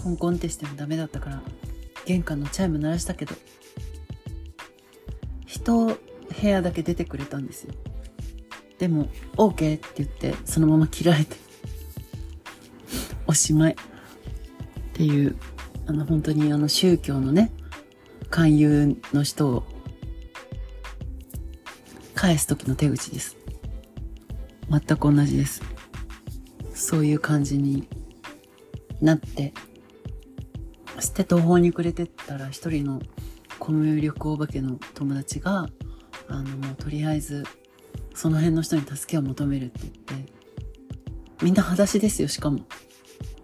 [0.02, 1.42] コンコンってしてもダメだったから
[2.04, 3.34] 玄関のチャイム鳴らしたけど
[5.46, 5.96] 人部
[6.42, 7.74] 屋だけ出てくれたんですよ。
[8.78, 11.36] でも OK って言ってそのまま切られて
[13.26, 13.72] おしまい。
[13.72, 13.76] っ
[14.96, 15.36] ていう
[15.86, 17.50] あの本当にあの宗教のね
[18.30, 19.64] 勧誘の人を
[22.14, 23.36] 返す時の手口です。
[24.70, 25.62] 全く同じです。
[26.74, 27.88] そういう感じに
[29.00, 29.52] なって
[31.00, 33.00] 捨て途方に暮れてったら一人の
[33.58, 35.68] コミュ力お化けの友達が、
[36.28, 37.44] あの、もうとりあえず、
[38.14, 40.32] その辺の人に助けを求めるって言って、
[41.42, 42.60] みんな裸足ですよ、しかも。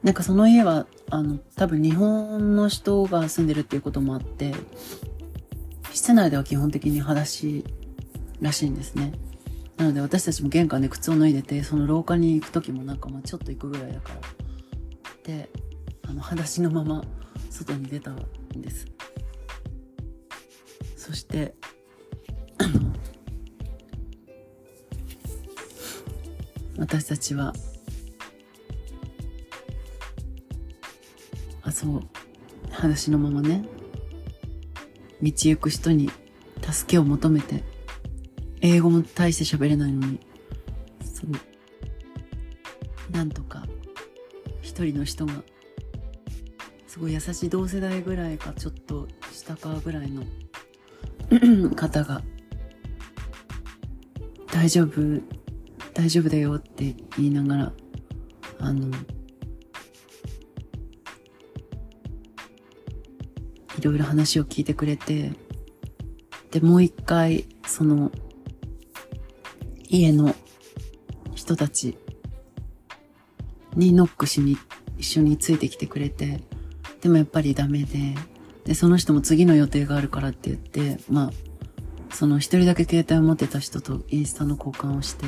[0.02, 4.54] なんかその家は、あの、多分日本の人が住んでるっていうこともあって、
[5.92, 7.64] 室内では基本的に裸足
[8.40, 9.12] らしいんですね。
[9.76, 14.20] なので私たちも玄関で靴を脱いでて、その廊下に行く時もなんかまあちょっと行くぐらいだから。
[15.24, 15.50] で、
[16.02, 17.04] あの、裸足のまま
[17.50, 18.16] 外に出たん
[18.56, 18.86] です。
[20.96, 21.54] そして、
[26.80, 27.52] 私たちは。
[31.62, 32.02] あそう。
[32.70, 33.62] 裸足のままね。
[35.22, 36.10] 道行く人に
[36.62, 37.62] 助けを求めて。
[38.62, 40.18] 英語も大して喋れないのに。
[41.04, 43.12] そう。
[43.12, 43.66] なんとか
[44.62, 45.34] 一人の人が
[46.86, 50.24] すごい優しい同世代ぐらいかちょっと下かぐらいの
[51.76, 52.22] 方が
[54.50, 55.20] 大丈夫
[55.94, 57.72] 大丈夫だよって言いながら
[58.60, 58.90] あの
[63.80, 65.32] いろいろ話を聞いてくれて、
[66.50, 68.12] で、もう一回、その、
[69.88, 70.34] 家の
[71.34, 71.96] 人たち
[73.74, 74.58] にノックしに
[74.98, 76.42] 一緒についてきてくれて、
[77.00, 78.14] でもやっぱりダメで、
[78.64, 85.26] で、その人も次の予定があるからって言って、まあ、その一人だけ携帯を持ってた人とインスタの交換をして、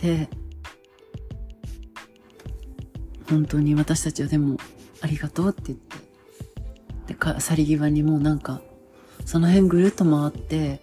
[0.00, 0.28] で、
[3.28, 4.56] 本当に私たちはでも
[5.00, 5.96] ありがとうって言って、
[7.08, 8.60] でか去り際にもうなんか
[9.24, 10.80] その辺ぐるっと回って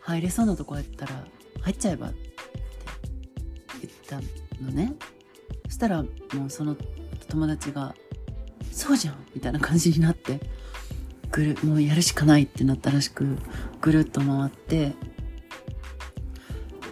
[0.00, 1.24] 入れそうなとこやったら
[1.62, 2.18] 入っちゃえばって
[3.82, 4.94] 言ったのね
[5.66, 6.08] そしたらも
[6.46, 6.76] うその
[7.28, 7.94] 友達が
[8.70, 10.40] 「そうじゃん!」みたいな感じになって
[11.32, 13.36] ぐるもうやるしかないってなったらしく
[13.80, 14.94] ぐるっと回って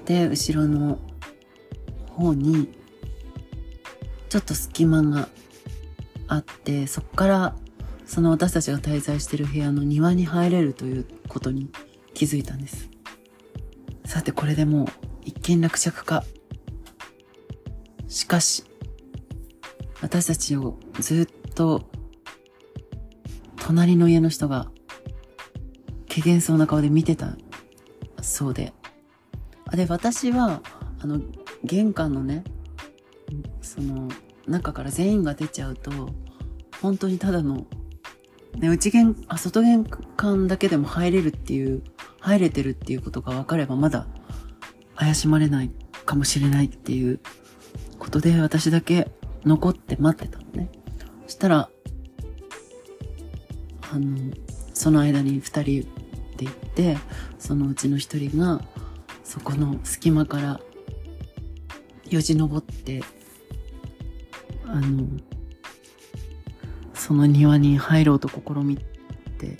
[0.04, 0.98] で後ろの
[2.14, 2.68] 方に
[4.28, 5.28] ちょっと隙間が
[6.28, 7.56] あってそこから
[8.06, 11.70] その私たちが滞在してる部屋の庭に入れるということに
[12.14, 12.88] 気づいたんです。
[14.04, 14.86] さてこれでもう
[15.22, 16.24] 一見落着か。
[18.08, 18.64] しかし、
[20.00, 21.88] 私たちをずっと
[23.56, 24.70] 隣の家の人が
[26.08, 27.36] 怪げそうな顔で見てた
[28.20, 28.72] そうで。
[29.72, 30.62] で、私は、
[31.00, 31.20] あの、
[31.64, 32.44] 玄関のね、
[33.62, 34.08] その、
[34.46, 35.90] 中から全員が出ちゃうと、
[36.82, 37.66] 本当にただの
[38.58, 39.84] ね、内玄、あ、外玄
[40.16, 41.82] 関だけでも入れるっていう、
[42.20, 44.06] 入れてるっていうことが分かればまだ
[44.94, 45.70] 怪しまれない
[46.06, 47.20] かもしれないっていう
[47.98, 49.10] ことで私だけ
[49.44, 50.70] 残って待ってたのね。
[51.26, 51.68] そしたら、
[53.92, 54.32] あの、
[54.72, 55.64] その間に二人
[56.36, 56.96] で行って、
[57.38, 58.60] そのうちの一人が、
[59.24, 60.60] そこの隙間から
[62.14, 63.02] よじ登って、
[64.66, 65.06] あの、
[66.94, 69.58] その庭に入ろうと試みて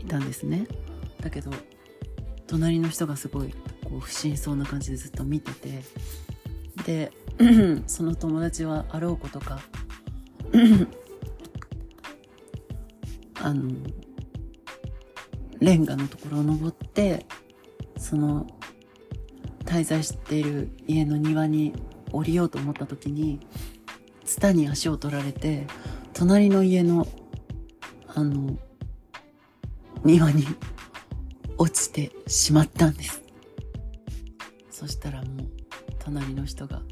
[0.00, 0.66] いたんですね。
[1.20, 1.50] だけど
[2.46, 3.54] 隣の人がすごい
[3.84, 5.82] こう不審そうな感じでずっと見てて
[6.84, 7.12] で
[7.88, 9.60] その友達はあろうことか
[13.40, 13.72] あの
[15.60, 17.24] レンガのところを登って
[17.96, 18.46] その
[19.64, 21.74] 滞在している家の庭に
[22.12, 23.40] 降りようと思った時に
[24.24, 25.66] ツタに足を取られて
[26.14, 27.08] 隣の家の、
[28.06, 28.56] あの、
[30.04, 30.46] 庭に
[31.58, 33.20] 落ちてしまったんです。
[34.70, 35.48] そしたらもう、
[35.98, 36.82] 隣の人が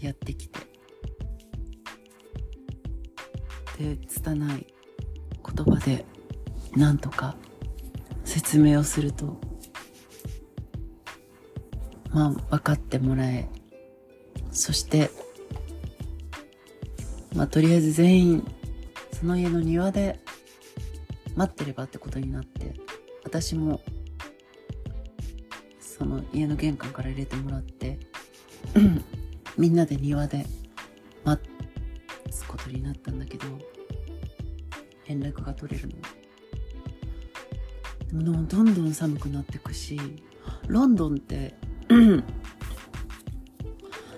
[0.00, 0.58] やってきて、
[3.78, 4.66] で、拙い
[5.56, 6.04] 言葉で、
[6.74, 7.36] なんとか
[8.24, 9.40] 説明をすると、
[12.14, 13.48] まあ、分かってもらえ、
[14.52, 15.10] そして、
[17.34, 18.52] まあ、とりあえず全員
[19.12, 20.20] その家の庭で
[21.34, 22.74] 待ってればってことになって
[23.24, 23.80] 私も
[25.80, 27.98] その家の玄関から入れてもらって
[29.58, 30.46] みんなで庭で
[31.24, 31.42] 待
[32.30, 33.46] つことになったんだけど
[35.08, 35.88] 連絡が取れる
[38.12, 38.22] の。
[38.22, 39.98] でもどんどん寒くなってくし
[40.68, 41.54] ロンドンって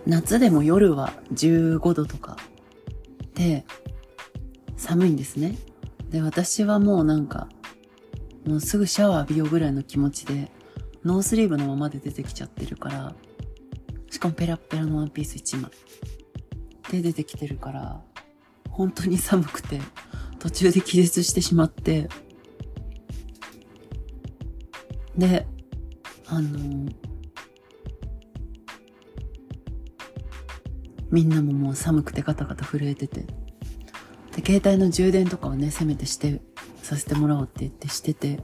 [0.06, 2.36] 夏でも夜は15度とか
[3.34, 3.64] で、
[4.76, 5.56] 寒いんですね。
[6.10, 7.48] で、私はもうなんか、
[8.46, 10.50] もうすぐシャワー浴びようぐらいの気持ちで、
[11.04, 13.14] ノースリーブのままで出てきちゃってるから、
[14.10, 15.70] しかもペラペラのワンピース1枚。
[16.90, 18.00] で出てきてるから、
[18.70, 19.80] 本当に寒くて、
[20.38, 22.08] 途中で気絶してしまって、
[25.16, 25.46] で
[26.26, 26.90] あの
[31.10, 33.26] みんなももう寒くてガタガタ震えてて。
[34.34, 36.42] で携帯の充電とかをねせめてして
[36.82, 38.40] させてもらおうって言ってしてて。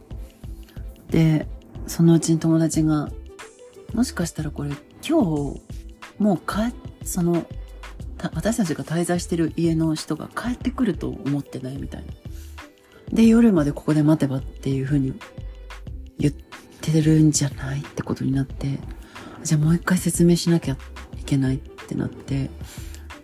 [1.11, 1.47] で
[1.87, 3.11] そのうちに友達が
[3.93, 4.71] もしかしたらこれ
[5.07, 5.21] 今
[5.55, 5.61] 日
[6.19, 7.45] もう帰その
[8.35, 12.13] 私たちが滞在してる家の人が帰ってくると思ってないみたいな。
[13.13, 15.15] で、夜までここで待てばっていう風に
[16.19, 16.35] 言っ
[16.81, 18.79] てるんじゃないってことになって、
[19.43, 20.77] じゃあもう一回説明しなきゃ
[21.19, 21.57] いけない。
[21.57, 22.51] ってってなって、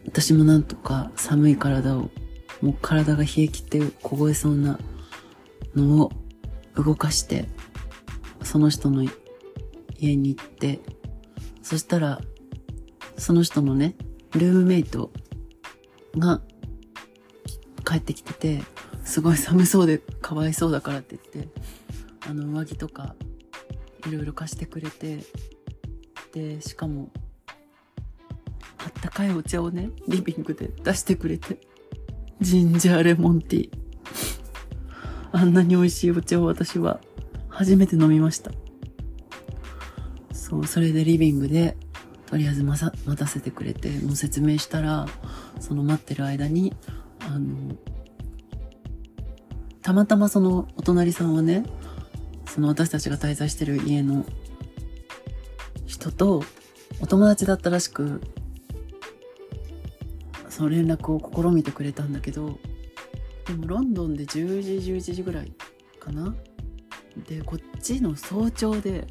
[0.07, 2.11] 私もなんとか寒い体を、
[2.61, 4.79] もう体が冷え切って凍えそうな
[5.75, 6.13] のを
[6.75, 7.49] 動かして、
[8.43, 9.05] その人の
[9.99, 10.81] 家に行って、
[11.63, 12.21] そしたら、
[13.17, 13.97] その人のね、
[14.33, 15.11] ルームメイト
[16.17, 16.41] が
[17.85, 18.63] 帰ってきてて、
[19.05, 21.53] すごい寒そうでかわいそうだからって言って、
[22.29, 23.15] あの上着とか
[24.07, 25.21] いろいろ貸してくれて、
[26.33, 27.11] で、しかも、
[29.19, 31.59] かいお茶をね、リビングで出してくれて、
[32.41, 33.71] ジンジャーレモンティー。
[35.33, 37.01] あんなに美味しいお茶を私は
[37.49, 38.53] 初めて飲みました。
[40.33, 41.77] そう、それでリビングで
[42.27, 45.07] とりあえず待たせてくれて、もう説明したら、
[45.59, 46.77] その待ってる間に、
[47.19, 47.75] あの、
[49.83, 51.65] たまたまそのお隣さんはね、
[52.47, 54.25] その私たちが滞在してる家の
[55.87, 56.45] 人と
[57.01, 58.21] お友達だったらしく、
[60.49, 62.59] その連絡を試みてくれたんだけど、
[63.47, 65.53] でもロンドンで10時、11時ぐらい
[65.99, 66.35] かな？
[67.27, 69.07] で、こっちの早朝で、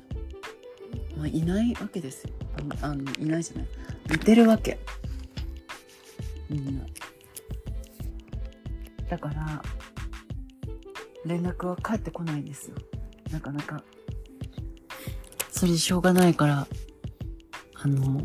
[1.17, 2.33] まあ、いないわけですよ。
[2.81, 3.67] あのいないじゃない。
[4.09, 4.79] 寝てるわけ。
[6.49, 6.85] みんな。
[9.09, 9.61] だから
[11.25, 12.77] 連絡は返ってこないんですよ。
[13.31, 13.83] なかなか。
[15.51, 16.67] それしょうがないから
[17.73, 18.21] あの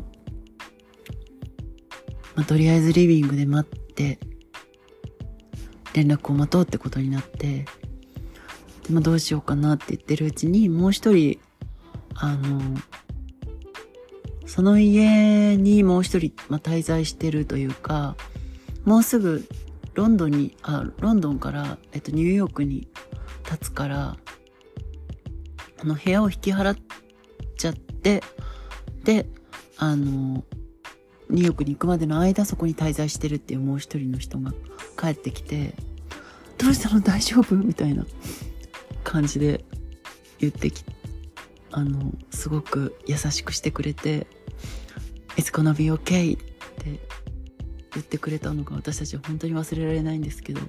[2.34, 4.18] まあ、とりあえずリビングで待って
[5.94, 7.64] 連絡を待とうってことになって
[8.84, 11.38] で、まあ、どうしようかなって言ってるうちにもう一人
[12.14, 12.60] あの
[14.52, 18.16] その家にもう一人、まあ、滞在してるというか、
[18.84, 19.48] もうすぐ
[19.94, 22.86] ロンドンに、あ、ロンドンから、えっと、ニューヨークに
[23.46, 24.18] 立つから、
[25.80, 26.76] あの、部屋を引き払っ
[27.56, 28.22] ちゃって、
[29.04, 29.26] で、
[29.78, 30.44] あの、
[31.32, 34.52] ニューヨークに行くまでの間そこに滞在してるっていうもう一人の人が
[35.00, 35.74] 帰ってきて、
[36.58, 37.00] どうしたの？
[37.00, 37.56] 大丈夫？
[37.56, 38.06] みたいな
[39.02, 39.64] 感じで
[40.38, 40.84] 言ってき
[41.72, 44.26] あの、すごく優しくしてくれて、
[45.36, 47.00] It's gonna be okay って
[47.94, 50.60] 言ってくれたのが私たちは本当に忘れられないんですけど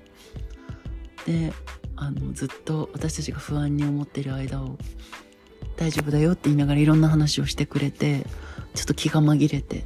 [1.25, 1.53] で
[1.95, 4.77] あのずっと私たちが不安に思ってる間を
[5.77, 8.25] 大丈夫だよって言いながらいろんな話をしてくれて
[8.73, 9.85] ちょっと気が紛れて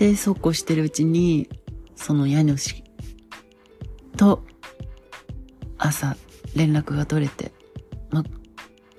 [0.00, 1.50] でそうこうしてるうちに
[1.94, 2.82] その家主
[4.16, 4.42] と
[5.76, 6.16] 朝
[6.56, 7.52] 連絡が取れて、
[8.10, 8.24] ま、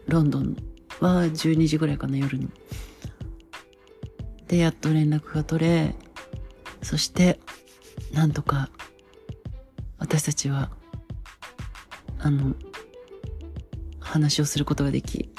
[0.08, 0.56] ロンドン
[1.00, 2.50] は12時ぐらいかな夜の。
[4.48, 5.96] で、やっと連絡が取れ、
[6.84, 7.40] そして、
[8.14, 8.70] なんとか、
[9.98, 10.70] 私たちは、
[12.20, 12.54] あの、
[14.00, 15.32] 話をすることができ、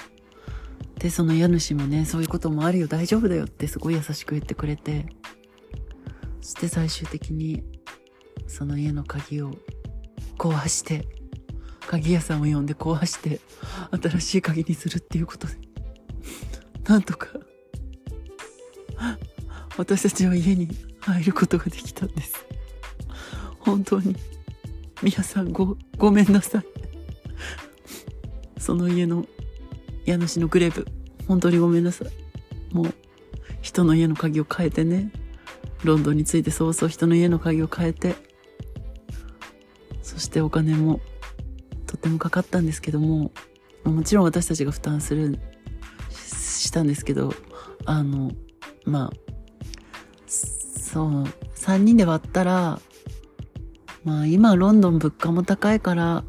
[0.99, 5.07] で、その家主もね、そういうこともあるよ、大丈夫だよってすごい優しく言ってくれて、
[6.43, 7.63] して最終的に、
[8.47, 9.53] その家の鍵を
[10.37, 11.07] 壊して、
[11.87, 13.41] 鍵屋さんを呼んで壊して、
[13.91, 15.55] 新しい鍵にするっていうことで、
[16.85, 17.29] なんとか、
[19.79, 20.69] 私たちは家に
[21.01, 22.45] 入ることができたんです。
[23.61, 24.17] 本当に、
[25.03, 26.65] 皆さんご、ごめんなさい。
[28.59, 29.27] その家の
[30.05, 30.87] 家主のグレープ、
[31.29, 32.75] 本当にごめんなさい。
[32.75, 32.95] もう、
[33.61, 35.13] 人の家の鍵を変えてね、
[35.85, 38.15] ロンドンに着いて早々人の家の鍵を変えて、
[40.03, 41.01] そしてお金も
[41.87, 43.33] とってもかかったんですけども、
[43.85, 45.39] もちろん私たちが負担する、
[46.11, 47.35] したんですけど、
[47.85, 48.33] あの、
[48.85, 49.33] まあ、
[50.27, 51.25] そう、
[51.57, 52.81] 3人で割ったら、
[54.05, 56.25] まあ今ロンドン物価も高いから、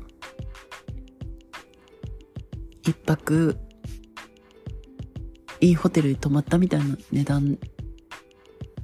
[2.82, 3.58] 一泊、
[5.62, 7.58] いいホテルに泊まったみたいな値段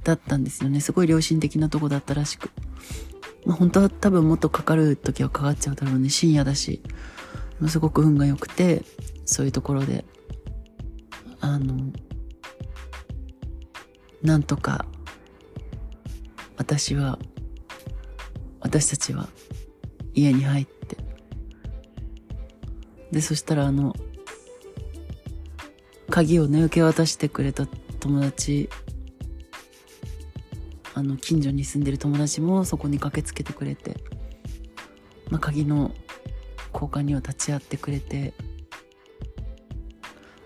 [0.04, 0.80] だったんですよね。
[0.80, 2.50] すごい良心的なとこだったらしく。
[3.44, 6.08] まあ本当は多分もっとかかる時はかかっちゃうだろうね。
[6.08, 6.82] 深夜だし。
[7.68, 8.82] すごく運が良くて、
[9.26, 10.04] そういうところで、
[11.40, 11.92] あの、
[14.22, 14.86] なんとか
[16.56, 17.18] 私は
[18.60, 19.28] 私たちは
[20.12, 20.80] 家に入って
[23.12, 23.94] で、そしたらあの、
[26.10, 27.66] 鍵をね、受け渡してくれた
[27.98, 28.68] 友達、
[31.00, 33.96] あの、近所に住んでる友達もそこに駆けつけてくれて、
[35.30, 35.92] まあ、鍵の
[36.74, 38.34] 交換には立ち会ってくれて、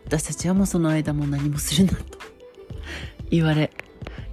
[0.07, 2.19] 私たちはもうその間も何もするなと
[3.31, 3.73] 言われ、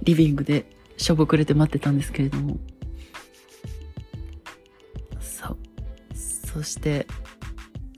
[0.04, 0.66] リビングで
[0.96, 2.60] しょぼくれて待ってたんですけれども、
[5.20, 5.58] そう。
[6.14, 7.08] そして、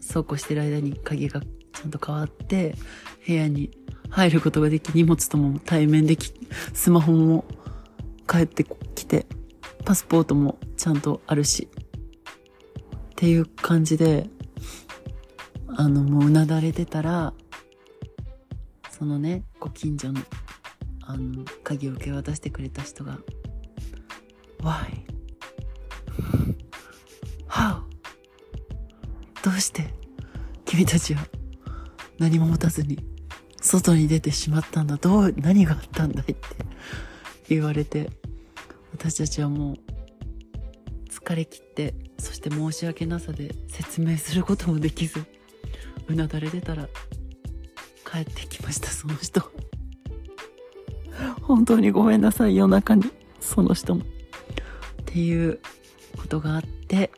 [0.01, 2.75] そうこうしてる間に鍵がちゃんと変わって、
[3.27, 3.70] 部屋に
[4.09, 6.33] 入ることができ、荷物とも対面でき、
[6.72, 7.45] スマホも
[8.29, 8.64] 帰って
[8.95, 9.27] きて、
[9.85, 14.29] パスポートもちゃんとあるし、っていう感じで、
[15.77, 17.33] あの、もううなだれてたら、
[18.91, 20.20] そのね、ご近所の、
[21.03, 23.18] あの、鍵を受け渡してくれた人が、
[24.61, 25.05] Why?
[27.49, 27.83] How?
[29.43, 29.93] どうして
[30.64, 31.27] 君たちは
[32.18, 32.99] 何も持たずに
[33.61, 34.97] 外に出てしまったんだ？
[34.97, 36.33] どう何があったんだい？
[36.33, 36.43] って
[37.49, 38.11] 言われて
[38.93, 39.77] 私たちはもう
[41.11, 45.25] 疲れ切ってそして申し訳なさで説明することもできず
[46.09, 46.89] うなだれてたら
[48.11, 49.43] 帰ってきましたその人。
[51.43, 53.05] 本当にごめんなさい夜中に
[53.41, 54.03] その人も。
[54.03, 54.05] っ
[55.05, 55.61] ていう
[56.17, 57.11] ことがあって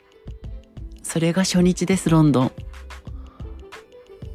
[1.03, 2.53] それが初日ですロンドン。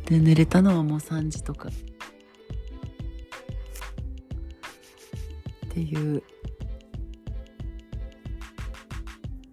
[0.05, 1.69] で寝れたのはもう3時とか。
[5.71, 6.21] っていう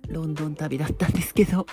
[0.09, 1.67] ロンドン旅だったんですけど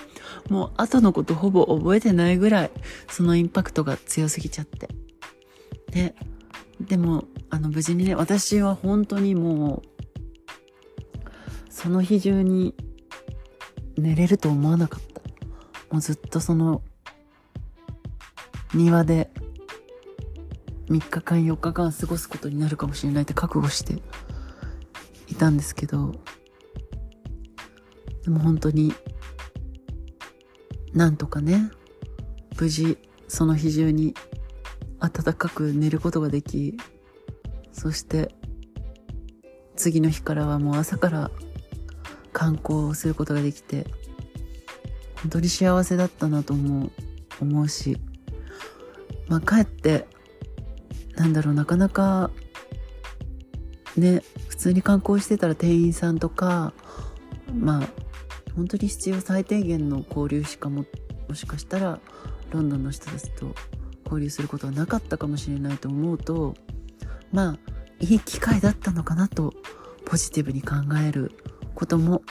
[0.48, 2.70] もう後のことほぼ覚えてないぐらい
[3.08, 4.88] そのインパクトが強すぎちゃって。
[5.90, 6.14] で
[6.80, 9.88] でもあの無事にね私は本当にもう
[11.70, 12.74] その日中に
[13.96, 15.22] 寝れると思わなかった。
[15.90, 16.82] もうずっとその
[18.74, 19.30] 庭で
[20.88, 24.02] 3日間4日間過ごすことになるかもしれないって覚悟して
[25.36, 26.12] たんですけど
[28.24, 28.92] でも本当に
[30.92, 31.70] なんとかね
[32.58, 34.14] 無事その日中に
[34.98, 36.76] 暖かく寝ることができ
[37.72, 38.34] そして
[39.76, 41.30] 次の日からはもう朝から
[42.32, 43.86] 観光をすることができて
[45.22, 46.90] 本当に幸せだったなと思う
[47.40, 47.98] 思うし
[49.28, 50.06] まあ帰って
[51.16, 52.30] なんだろうなかなか
[54.00, 56.72] ね普通に観光してたら店員さんとか
[57.54, 57.88] まあ
[58.54, 60.84] 本当に必要最低限の交流しかも
[61.28, 62.00] もしかしたら
[62.50, 63.54] ロンドンの人たちと
[64.04, 66.54] 交流することはなかったかもしれないと思うと
[67.32, 67.58] まあ
[68.00, 69.52] いい機会だったのかなと
[70.04, 70.74] ポジティブに考
[71.04, 71.32] える
[71.74, 72.22] ことも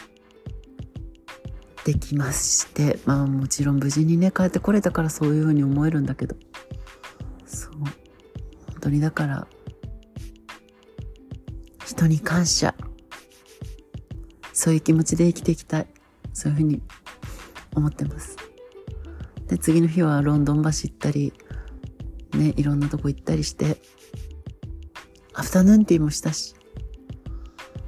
[1.83, 6.35] できましてまあもちろん無事にね帰ってこれたからそういうふうに思えるんだけど。
[7.45, 7.73] そう。
[7.73, 7.85] 本
[8.81, 9.47] 当にだから
[11.95, 12.75] 人に感謝。
[14.53, 15.87] そういう気持ちで生きていきたい。
[16.33, 16.81] そういうふうに
[17.75, 18.37] 思ってます。
[19.47, 21.31] で次の日はロンドン橋行ったり
[22.33, 23.77] ねいろんなとこ行ったりして
[25.35, 26.55] アフタヌーンティーもしたし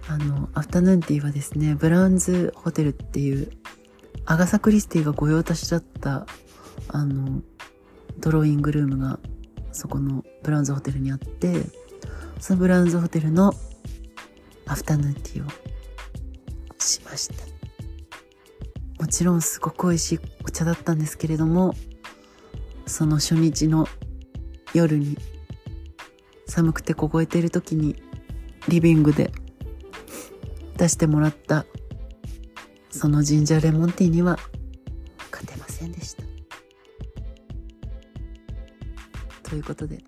[0.07, 3.49] あのアフタヌーンティーはですねブラウンズホテルっていう
[4.29, 6.27] アガサ・クリスティが御用達だった、
[6.89, 7.41] あの、
[8.19, 9.19] ドローイングルームが
[9.71, 11.61] そこのブラウンズホテルにあって、
[12.41, 13.53] そのブラウンズホテルの
[14.67, 15.49] アフタヌーンティーを
[16.79, 17.35] しました。
[18.99, 21.73] もちろんすごく美味しいお茶だったんですけれども、
[22.85, 23.87] その初日の
[24.73, 25.17] 夜に
[26.47, 27.95] 寒くて凍えている時に
[28.67, 29.31] リビングで
[30.77, 31.65] 出してもらった
[32.89, 34.39] そのジンジャーレモンティーには
[35.31, 36.23] 勝てませんでした
[39.43, 39.99] ということで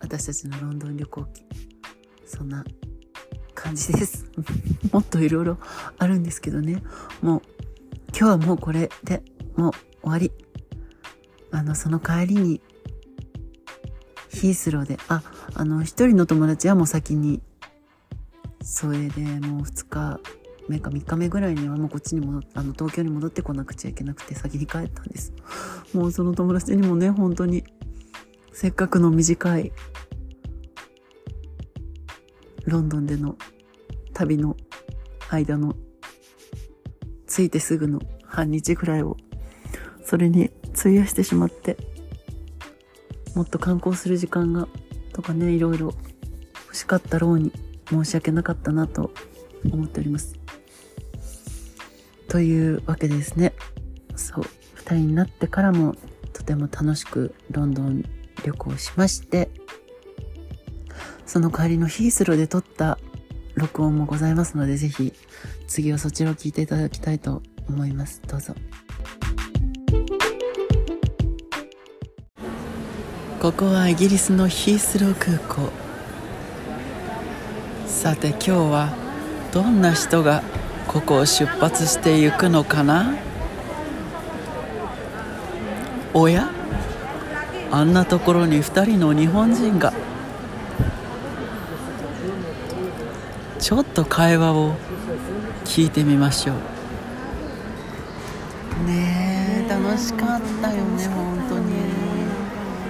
[0.00, 1.42] 私たちのロンドン旅行記
[2.26, 2.64] そんな
[3.72, 4.26] 感じです。
[4.92, 5.58] もっといろいろ
[5.98, 6.82] あるんですけどね。
[7.22, 7.42] もう
[8.08, 9.22] 今日はもうこれで
[9.56, 10.30] もう終わり。
[11.50, 12.62] あのその帰りに
[14.30, 15.22] ヒースローであ
[15.54, 17.42] あの一人の友達はもう先に
[18.62, 20.18] それでもう2日
[20.66, 25.34] 目か3日目ぐらいにはもうこっちに戻っあの東京に戻ってこなくちゃいけなくて先に帰ったんです。
[25.92, 27.64] もうその友達にもね本当に
[28.54, 29.72] せっかくの短い
[32.64, 33.36] ロンドンでの
[34.12, 34.56] 旅の
[35.30, 35.74] 間の
[37.26, 39.16] 着いてすぐの半日ぐらいを
[40.04, 41.76] それに費やしてしまって
[43.34, 44.68] もっと観光する時間が
[45.12, 45.94] とかねいろいろ
[46.66, 47.52] 欲しかったろうに
[47.88, 49.12] 申し訳なかったなと
[49.70, 50.34] 思っております。
[52.28, 53.52] というわけですね。
[54.16, 54.48] そう2
[54.84, 55.94] 歳になってからも
[56.32, 58.04] とても楽しくロンドン
[58.44, 59.50] 旅行しまして
[61.24, 62.98] その帰りのヒースローで撮った
[63.54, 65.12] 録音もございますのでぜひ
[65.68, 68.22] 次はそちらを聞いていただきたいと思います。
[68.26, 68.54] どうぞ。
[73.40, 75.70] ここはイギリスのヒースロー空港。
[77.86, 78.94] さて今日は
[79.52, 80.42] どんな人が
[80.86, 83.14] ここを出発していくのかな？
[86.14, 86.50] おや？
[87.70, 89.92] あんなところに2人の日本人が。
[93.62, 94.74] ちょっと会話を
[95.64, 96.56] 聞いてみましょう。
[98.88, 101.70] ねえ楽しかったよね本当に。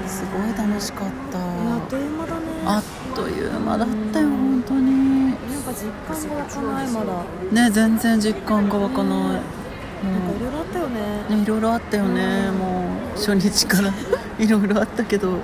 [0.08, 1.38] すごい楽しかった。
[1.38, 2.46] あっという間だね。
[2.64, 5.26] あっという間だったよ本当に。
[5.26, 7.22] なんか実感が湧かないまだ。
[7.64, 9.18] ね全然実感が湧かない。
[9.18, 11.00] いろいろあったよね。
[11.36, 12.50] ねいろいろあったよね。
[12.50, 13.92] もう初日から
[14.42, 15.36] いろいろあったけど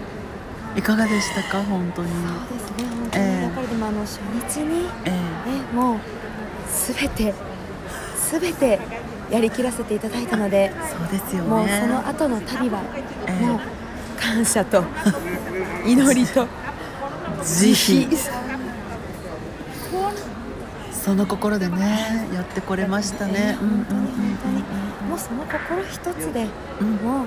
[0.74, 2.08] いかがでしたか本当に。
[2.48, 2.88] そうですね
[4.09, 4.20] 初
[4.56, 4.90] 日にね
[5.72, 5.74] え。
[5.76, 5.98] もう
[6.70, 7.34] すべて
[8.16, 8.78] すべて
[9.30, 11.48] やりきらせていただいたのでえそうですよね。
[11.48, 12.80] もうその後の旅は
[13.26, 13.46] ええ。
[13.46, 13.61] もう
[14.20, 14.82] 感謝と
[15.86, 16.46] 祈りと
[17.42, 18.09] ぜひ
[20.92, 23.56] その心でねやってこれましたね。
[23.61, 24.54] うんうんうん本当に本当に。
[25.11, 26.46] もうその心一つで
[26.80, 26.96] うん。
[26.96, 27.26] もう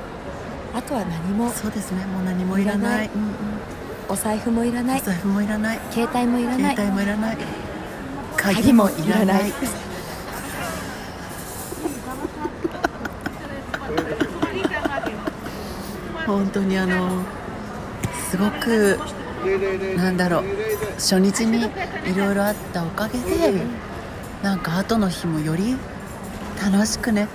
[0.73, 1.49] あとは何も。
[1.51, 2.05] そうですね。
[2.05, 2.79] もう何もいらない。
[2.79, 3.09] いらない。
[3.15, 3.29] うんうん
[4.09, 5.01] お財布もいらない。
[5.01, 5.79] お財布もいらない。
[5.91, 6.75] 携帯もいらない。
[6.75, 7.37] 携帯もいらない。
[8.37, 9.53] 鍵もいらない。
[16.25, 17.23] 本当にあの
[18.29, 18.97] すごく
[19.97, 20.43] なんだろう
[20.93, 21.65] 初日に
[22.09, 23.61] いろいろあったおかげで
[24.41, 25.75] なんか後の日もより
[26.63, 27.27] 楽しくね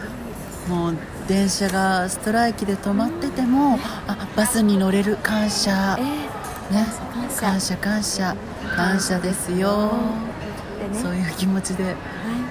[0.68, 0.96] もう
[1.28, 5.96] 電車がストライキで止まっててもあバスに乗れる感謝。
[5.98, 6.02] え
[6.32, 6.36] え
[6.70, 6.86] ね。
[7.12, 7.40] 感謝。
[7.40, 8.36] 感謝感謝。
[8.76, 9.90] 感謝ですよ。
[10.78, 11.02] でね。
[11.02, 11.94] そういう気持ちで、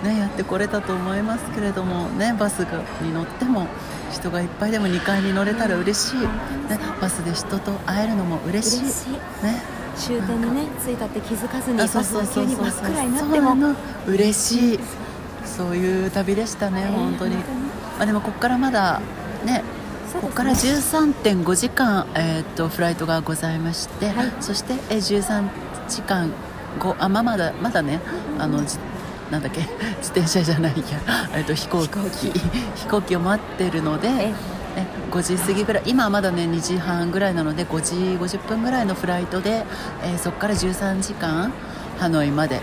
[0.03, 3.67] ね、やってこれたと思いますけれどもねバスがに乗っても
[4.11, 6.27] 人がいっぱいでも2階に乗れたら嬉しい、ね、
[7.01, 8.79] バスで人と会えるのも嬉しい。
[8.81, 9.11] 嬉しい。
[9.43, 9.61] ね。
[9.95, 13.75] 終点にね着いたって気づかずにバあそうスが急に真っ暗になっても。
[14.07, 14.79] 嬉しい。
[15.45, 17.35] そういう旅でしたね、ええ本当に。
[17.35, 17.43] ま
[18.01, 18.99] あ、でもここからまだ
[19.45, 19.63] ね
[20.15, 24.33] ここから13.5時間、えー、とフライトがございまして、はい。
[24.39, 25.49] そしてえー13
[25.89, 26.31] 時間
[26.79, 27.99] 後あまあまだまだね
[28.39, 28.77] あのじ
[29.29, 29.59] なんだっけ
[29.99, 30.83] 自転車じゃないや、
[31.33, 32.31] えー、と飛行機。
[32.75, 33.15] 飛行機。
[33.17, 39.65] を待ってるので、えね、5時過ぎぐらい今はまだね2時半ぐらいなので5時50分ぐらいのフライトで、
[40.03, 41.51] えーそこから13時間
[41.99, 42.61] ハノイまで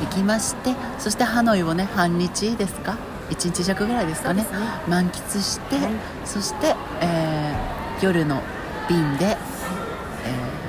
[0.00, 2.96] 行きましてそしてハノイをね半日ですか
[3.32, 4.42] 1日弱ぐらいですかね。
[4.42, 4.48] ね。
[4.88, 5.92] 満喫して、はい。
[6.24, 8.42] そして、えー夜の
[8.88, 9.36] 便で、えー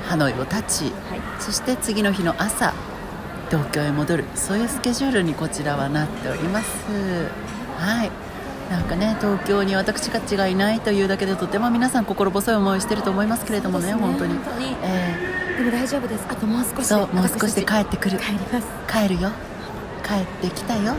[0.08, 1.20] ハノイを立ちはい。
[1.40, 2.72] そして次の日の朝
[3.50, 4.24] 東京へ戻る。
[4.34, 6.68] そういうスケジュールにこちらはなっております。
[7.78, 8.10] はい。
[8.70, 14.38] なんかね東京に私たちがいないというだけでとても皆さん心細い思いをしてると思いますけれどもねそうです本当に。
[14.82, 15.14] え
[15.58, 16.26] でも大丈夫です。
[16.28, 16.86] あともう少し。
[16.86, 18.18] そうもう少しで帰私ってくる。
[18.18, 18.66] 帰ります。
[18.88, 19.30] 帰るよ。
[20.06, 20.14] 帰
[20.48, 20.94] ってきたよ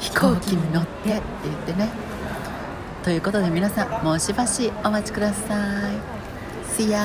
[0.00, 1.88] 飛行機に乗ってって言ってね。
[3.02, 5.94] ということで皆さんもうしばしお待ちください。
[6.76, 7.02] See ya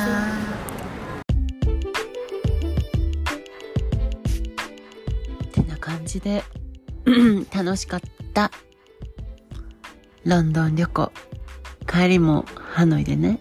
[5.43, 6.43] ってな感じで
[7.53, 8.01] 楽しかっ
[8.33, 8.51] た。
[10.25, 11.11] ロンドン旅行。
[11.87, 13.39] 帰りもハノイでね。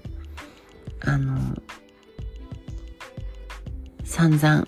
[1.00, 1.38] あの
[4.04, 4.66] 散々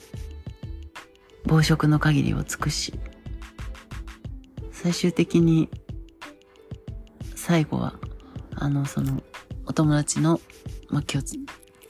[1.44, 2.94] 暴食の限りを尽くし。
[4.82, 5.68] 最終的に
[7.36, 7.96] 最後は
[8.54, 9.22] あのその
[9.66, 10.40] お友達の
[10.88, 11.38] まあ今日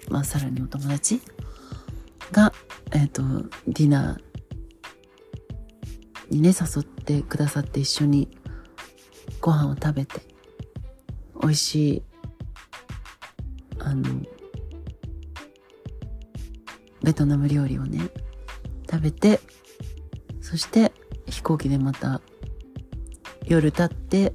[0.08, 1.20] まあさらにお友達
[2.32, 2.52] が
[2.90, 3.22] えっ、と
[3.68, 8.28] ディナーにね誘ってくださって一緒に
[9.40, 10.22] ご飯を食べて
[11.40, 12.02] 美味しい
[13.78, 14.02] あの
[17.04, 18.00] ベトナム料理をね
[18.90, 19.38] 食べて
[20.40, 20.90] そして
[21.26, 22.20] 飛行機でまた
[23.50, 24.32] 夜経って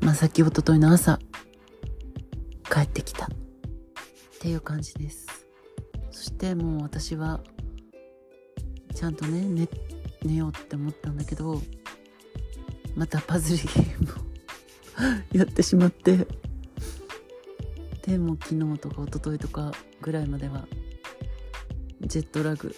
[0.00, 1.18] まあ先一昨日の朝
[2.70, 3.24] 帰ってきた。
[3.24, 3.28] っ
[4.38, 5.46] ていう感じです。
[6.10, 7.40] そしてもう私は
[8.94, 9.66] ちゃんとね寝
[10.22, 11.62] 寝ようって思ったんだけど
[12.94, 14.16] またパズルゲームを
[15.34, 16.26] やってしまって
[18.02, 20.68] でも昨日とか一昨日とかぐらいまでは
[22.02, 22.76] ジェットラグ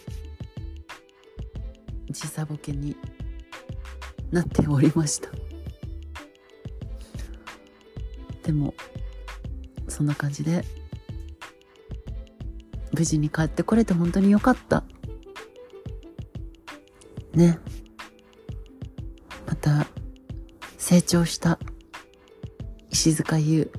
[2.09, 2.97] 時差ボケに
[4.31, 5.29] なっておりました
[8.47, 8.75] でも、
[9.89, 10.65] そんな感じで、
[12.93, 14.85] 無事に帰ってこれて本当に良かった。
[17.35, 17.59] ね。
[19.49, 19.89] また、
[20.79, 21.59] 成長した
[22.91, 23.73] 石塚優。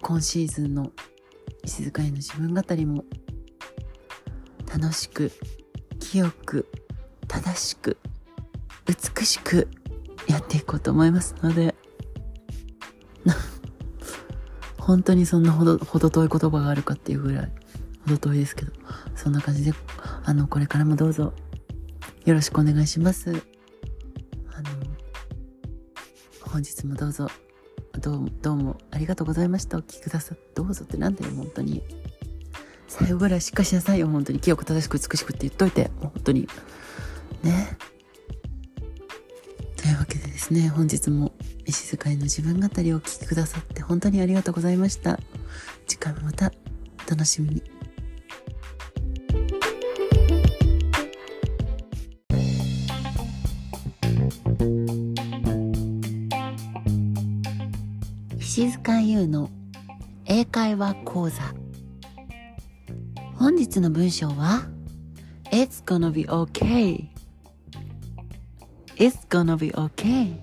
[0.00, 0.92] 今シーズンの
[1.62, 3.04] 石塚優の自分語りも
[4.72, 5.30] 楽しく、
[6.00, 6.70] 清く、
[7.34, 7.98] 正しく、
[8.86, 9.68] 美しく
[10.28, 11.74] やっていこうと思いますので、
[14.78, 17.52] 本当にそんなほど、ほど遠い言葉があるかっていうぐらい、
[18.04, 18.72] ほど遠いですけど、
[19.16, 19.74] そんな感じで、
[20.24, 21.32] あの、これからもどうぞ、
[22.24, 23.30] よろしくお願いします。
[23.30, 23.42] あの、
[26.40, 27.28] 本日もどうぞ、
[28.00, 29.78] どうどうもありがとうございました。
[29.78, 31.82] お聴きくださって、どうぞってなんだよ、本当に。
[32.86, 34.38] 最後ぐらいしっかりしなさいよ、本当に。
[34.38, 36.48] 清く正しく美しくって言っといて、本当に。
[37.44, 37.76] ね。
[39.76, 41.32] というわけでですね、本日も
[41.66, 45.18] 石塚の自分語りをお聞きくださって本当にありがとうございました。
[45.86, 46.52] 次回もまた
[47.06, 47.62] お楽しみに。
[58.38, 59.50] 石塚優の
[60.26, 61.42] 英会話講座
[63.34, 64.68] 本日の文章は
[65.50, 67.13] It's gonna be okay
[68.96, 70.36] It's gonna be okay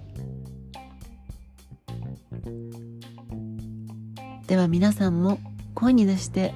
[4.48, 5.40] では皆さんも
[5.74, 6.54] 声に出して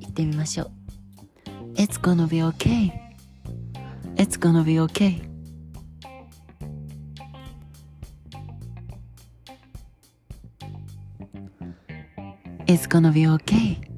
[0.00, 0.70] 言ってみましょう
[1.76, 2.92] It's gonna be okay
[4.16, 5.22] It's gonna be okay
[12.66, 13.94] It's gonna be okay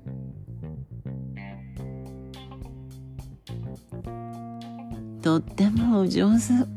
[5.23, 6.76] とってもお上手、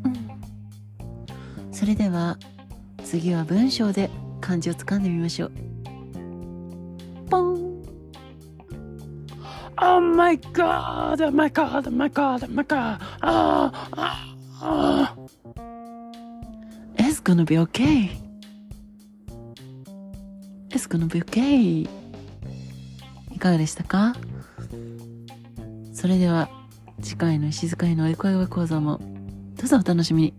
[1.90, 2.38] それでは
[3.04, 4.12] 次は文章で
[4.42, 5.52] 漢字をつかんでみましょう。
[7.32, 7.82] ポン。
[9.82, 11.90] Oh my god, my god,
[23.34, 24.16] いかがでしたか？
[25.92, 26.52] それでは
[27.02, 29.00] 次回の石塚への追い声声講座も
[29.58, 30.39] どうぞお楽しみに。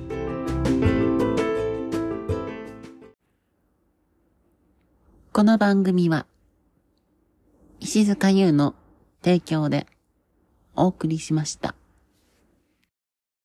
[5.41, 6.27] この番組は
[7.79, 8.75] 石塚優の
[9.23, 9.87] 提供で
[10.75, 11.73] お送りしました。